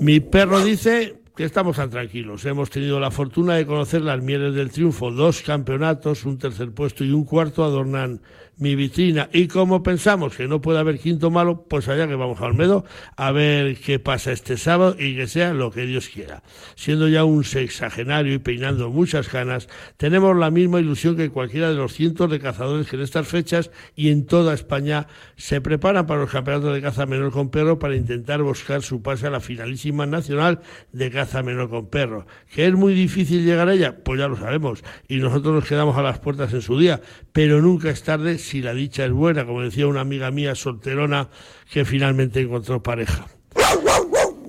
[0.00, 2.44] Mi perro dice que estamos tan tranquilos.
[2.46, 5.10] Hemos tenido la fortuna de conocer las mieles del triunfo.
[5.10, 8.22] Dos campeonatos, un tercer puesto y un cuarto adornan
[8.58, 9.28] mi vitrina.
[9.32, 12.84] Y como pensamos que no puede haber quinto malo, pues allá que vamos a Olmedo
[13.16, 16.42] a ver qué pasa este sábado y que sea lo que Dios quiera.
[16.74, 21.76] Siendo ya un sexagenario y peinando muchas canas, tenemos la misma ilusión que cualquiera de
[21.76, 26.20] los cientos de cazadores que en estas fechas y en toda España se preparan para
[26.20, 30.06] los campeonatos de caza menor con perro para intentar buscar su pase a la finalísima
[30.06, 30.60] nacional
[30.92, 32.26] de caza menor con perro.
[32.52, 33.96] ¿Que es muy difícil llegar a ella?
[34.02, 34.82] Pues ya lo sabemos.
[35.08, 37.00] Y nosotros nos quedamos a las puertas en su día.
[37.32, 41.28] Pero nunca es tarde si la dicha es buena, como decía una amiga mía solterona
[41.70, 43.26] que finalmente encontró pareja.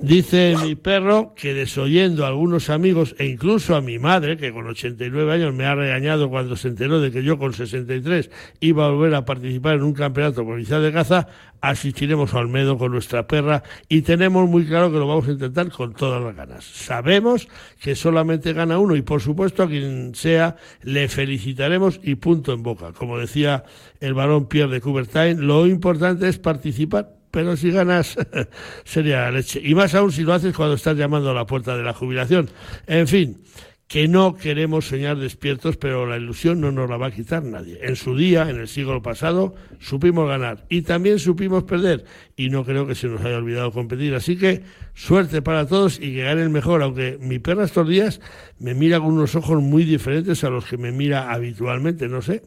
[0.02, 4.68] Dice mi perro que desoyendo a algunos amigos e incluso a mi madre, que con
[4.68, 8.30] 89 años me ha regañado cuando se enteró de que yo con 63
[8.60, 11.28] iba a volver a participar en un campeonato provincial de caza,
[11.62, 15.72] asistiremos a Olmedo con nuestra perra y tenemos muy claro que lo vamos a intentar
[15.72, 16.64] con todas las ganas.
[16.64, 17.48] Sabemos
[17.82, 22.62] que solamente gana uno y por supuesto a quien sea le felicitaremos y punto en
[22.62, 22.94] boca.
[22.94, 23.64] Como decía
[24.00, 28.18] el varón Pierre de Coubertin, lo importante es participar pero si ganas
[28.84, 29.62] sería la leche.
[29.64, 32.50] Y más aún si lo haces cuando estás llamando a la puerta de la jubilación.
[32.88, 33.44] En fin,
[33.88, 37.78] que no queremos soñar despiertos, pero la ilusión no nos la va a quitar nadie.
[37.84, 42.06] En su día, en el siglo pasado, supimos ganar y también supimos perder.
[42.36, 44.16] Y no creo que se nos haya olvidado competir.
[44.16, 44.64] Así que
[44.96, 48.20] suerte para todos y que gane el mejor, aunque mi perra estos días
[48.58, 52.42] me mira con unos ojos muy diferentes a los que me mira habitualmente, no sé.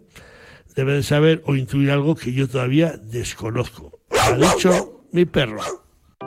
[0.75, 3.90] Debe de saber o intuir algo que yo todavía desconozco.
[4.21, 5.61] Ha dicho mi perro.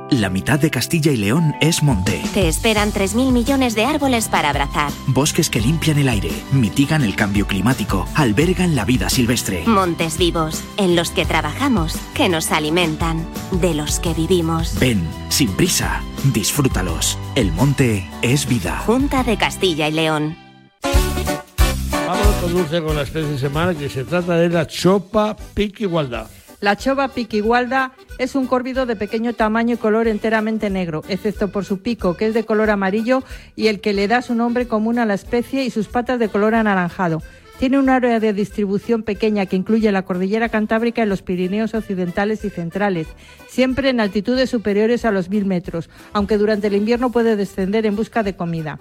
[0.10, 2.22] La mitad de Castilla y León es monte.
[2.34, 4.92] Te esperan 3.000 millones de árboles para abrazar.
[5.08, 9.64] Bosques que limpian el aire, mitigan el cambio climático, albergan la vida silvestre.
[9.68, 14.78] Montes vivos, en los que trabajamos, que nos alimentan, de los que vivimos.
[14.80, 16.02] Ven, sin prisa,
[16.34, 17.18] disfrútalos.
[17.36, 18.80] El monte es vida.
[18.86, 20.36] Junta de Castilla y León.
[22.08, 26.28] Vamos con dulce con la especie de semana que se trata de la chopa piquigualda.
[26.64, 31.66] La chova piquigualda es un córvido de pequeño tamaño y color enteramente negro, excepto por
[31.66, 33.22] su pico, que es de color amarillo
[33.58, 36.30] y el que le da su nombre común a la especie y sus patas de
[36.30, 37.22] color anaranjado.
[37.60, 42.46] Tiene un área de distribución pequeña que incluye la cordillera cantábrica y los Pirineos occidentales
[42.46, 43.08] y centrales,
[43.50, 47.98] siempre en altitudes superiores a los mil metros, aunque durante el invierno puede descender en
[47.98, 48.80] busca de comida.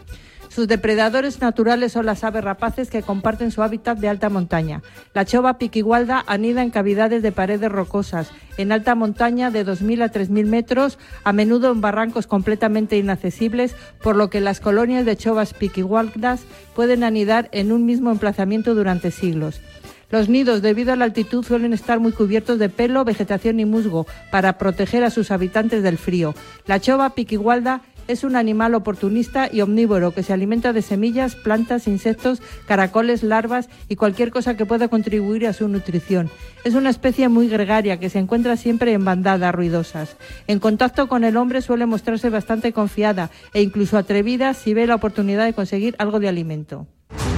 [0.54, 4.82] Sus depredadores naturales son las aves rapaces que comparten su hábitat de alta montaña.
[5.14, 10.12] La chova piquigualda anida en cavidades de paredes rocosas, en alta montaña de 2.000 a
[10.12, 15.54] 3.000 metros, a menudo en barrancos completamente inaccesibles, por lo que las colonias de chovas
[15.54, 16.42] piquigualdas
[16.74, 19.62] pueden anidar en un mismo emplazamiento durante siglos.
[20.10, 24.06] Los nidos, debido a la altitud, suelen estar muy cubiertos de pelo, vegetación y musgo
[24.30, 26.34] para proteger a sus habitantes del frío.
[26.66, 27.80] La chova piquigualda
[28.12, 33.68] es un animal oportunista y omnívoro que se alimenta de semillas, plantas, insectos, caracoles, larvas
[33.88, 36.30] y cualquier cosa que pueda contribuir a su nutrición.
[36.62, 40.16] Es una especie muy gregaria que se encuentra siempre en bandadas ruidosas.
[40.46, 44.94] En contacto con el hombre suele mostrarse bastante confiada e incluso atrevida si ve la
[44.94, 46.86] oportunidad de conseguir algo de alimento.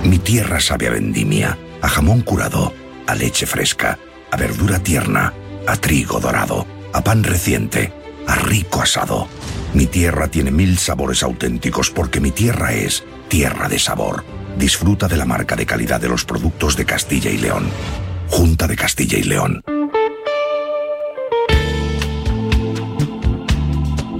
[0.04, 2.72] Mi tierra sabe a vendimia, a jamón curado,
[3.06, 3.98] a leche fresca,
[4.30, 5.32] a verdura tierna,
[5.66, 7.92] a trigo dorado, a pan reciente,
[8.26, 9.28] a rico asado.
[9.74, 14.22] Mi tierra tiene mil sabores auténticos porque mi tierra es tierra de sabor.
[14.56, 17.64] Disfruta de la marca de calidad de los productos de Castilla y León.
[18.28, 19.62] Junta de Castilla y León.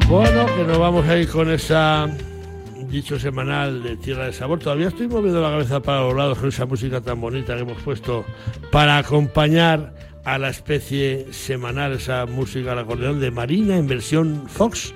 [0.08, 2.08] Bueno, que nos vamos a ir con esa
[2.90, 4.58] dicho semanal de Tierra de Sabor.
[4.58, 7.80] Todavía estoy moviendo la cabeza para los lados con esa música tan bonita que hemos
[7.80, 8.24] puesto
[8.72, 9.94] para acompañar
[10.24, 14.92] a la especie semanal, esa música al acordeón de Marina en versión Fox.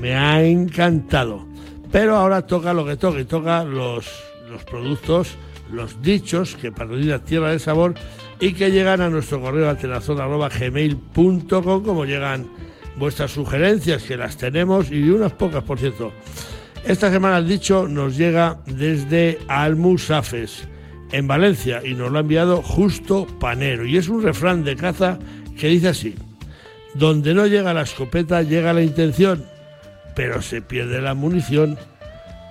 [0.00, 1.46] Me ha encantado.
[1.92, 4.06] Pero ahora toca lo que toca toca los,
[4.50, 5.36] los productos,
[5.70, 7.94] los dichos que patrocina Tierra de Sabor
[8.40, 12.48] y que llegan a nuestro correo gmail.com como llegan
[12.96, 16.12] vuestras sugerencias, que las tenemos y unas pocas, por cierto.
[16.84, 20.68] Esta semana el dicho nos llega desde Almusafes,
[21.12, 23.86] en Valencia, y nos lo ha enviado Justo Panero.
[23.86, 25.18] Y es un refrán de caza
[25.58, 26.14] que dice así,
[26.94, 29.44] donde no llega la escopeta llega la intención,
[30.16, 31.78] pero se pierde la munición.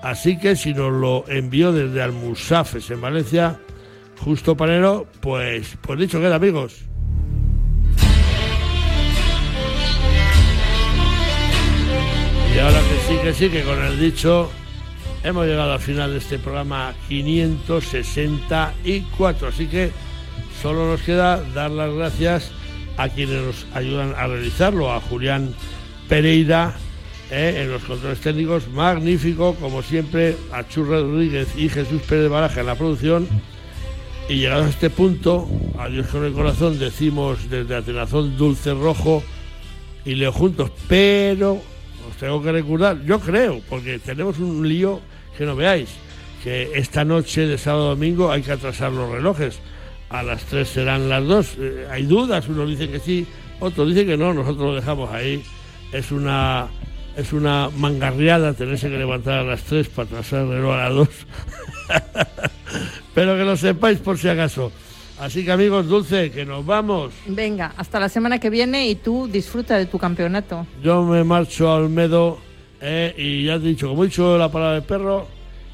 [0.01, 3.59] Así que si nos lo envió desde Almusafes, en Valencia,
[4.23, 6.85] Justo Panero, pues, pues dicho queda, amigos.
[12.55, 14.49] Y ahora que sí, que sí, que con el dicho
[15.23, 19.49] hemos llegado al final de este programa 564.
[19.49, 19.91] Así que
[20.61, 22.53] solo nos queda dar las gracias
[22.95, 25.53] a quienes nos ayudan a realizarlo, a Julián
[26.07, 26.77] Pereira
[27.31, 32.59] eh, en los controles técnicos, magnífico, como siempre, a Chur Rodríguez y Jesús Pérez Baraja
[32.59, 33.27] en la producción.
[34.29, 35.47] Y llegados a este punto,
[35.77, 39.23] adiós con el corazón, decimos desde Atenazón Dulce Rojo
[40.03, 45.01] y Leo Juntos, pero os tengo que recordar, yo creo, porque tenemos un lío
[45.37, 45.89] que no veáis,
[46.43, 49.59] que esta noche de sábado a domingo hay que atrasar los relojes.
[50.09, 51.55] A las 3 serán las 2.
[51.57, 53.25] Eh, hay dudas, unos dicen que sí,
[53.59, 55.43] otros dicen que no, nosotros lo dejamos ahí.
[55.91, 56.69] Es una
[57.17, 60.93] es una mangarriada tenerse que levantar a las 3 para trazar el reloj a las
[60.93, 61.09] 2.
[63.13, 64.71] Pero que lo sepáis por si acaso.
[65.19, 67.13] Así que amigos, Dulce, que nos vamos.
[67.25, 70.67] Venga, hasta la semana que viene y tú disfruta de tu campeonato.
[70.83, 72.37] Yo me marcho a Olmedo
[72.81, 75.27] eh, y ya te he dicho, como he dicho la palabra del perro,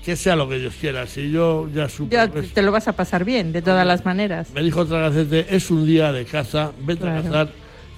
[0.05, 1.07] que sea lo que Dios quiera.
[1.07, 2.15] Si yo ya supe.
[2.15, 4.51] Ya te lo vas a pasar bien, de todas las maneras.
[4.53, 7.49] Me dijo Tragacete, es un día de caza, vete a cazar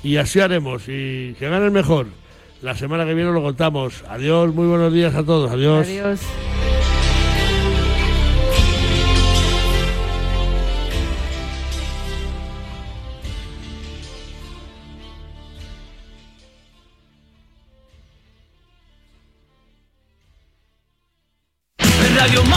[0.02, 2.08] y así haremos y que gane el mejor.
[2.64, 4.06] La semana que viene lo contamos.
[4.08, 5.52] Adiós, muy buenos días a todos.
[5.52, 5.86] Adiós.
[5.86, 6.22] Adiós.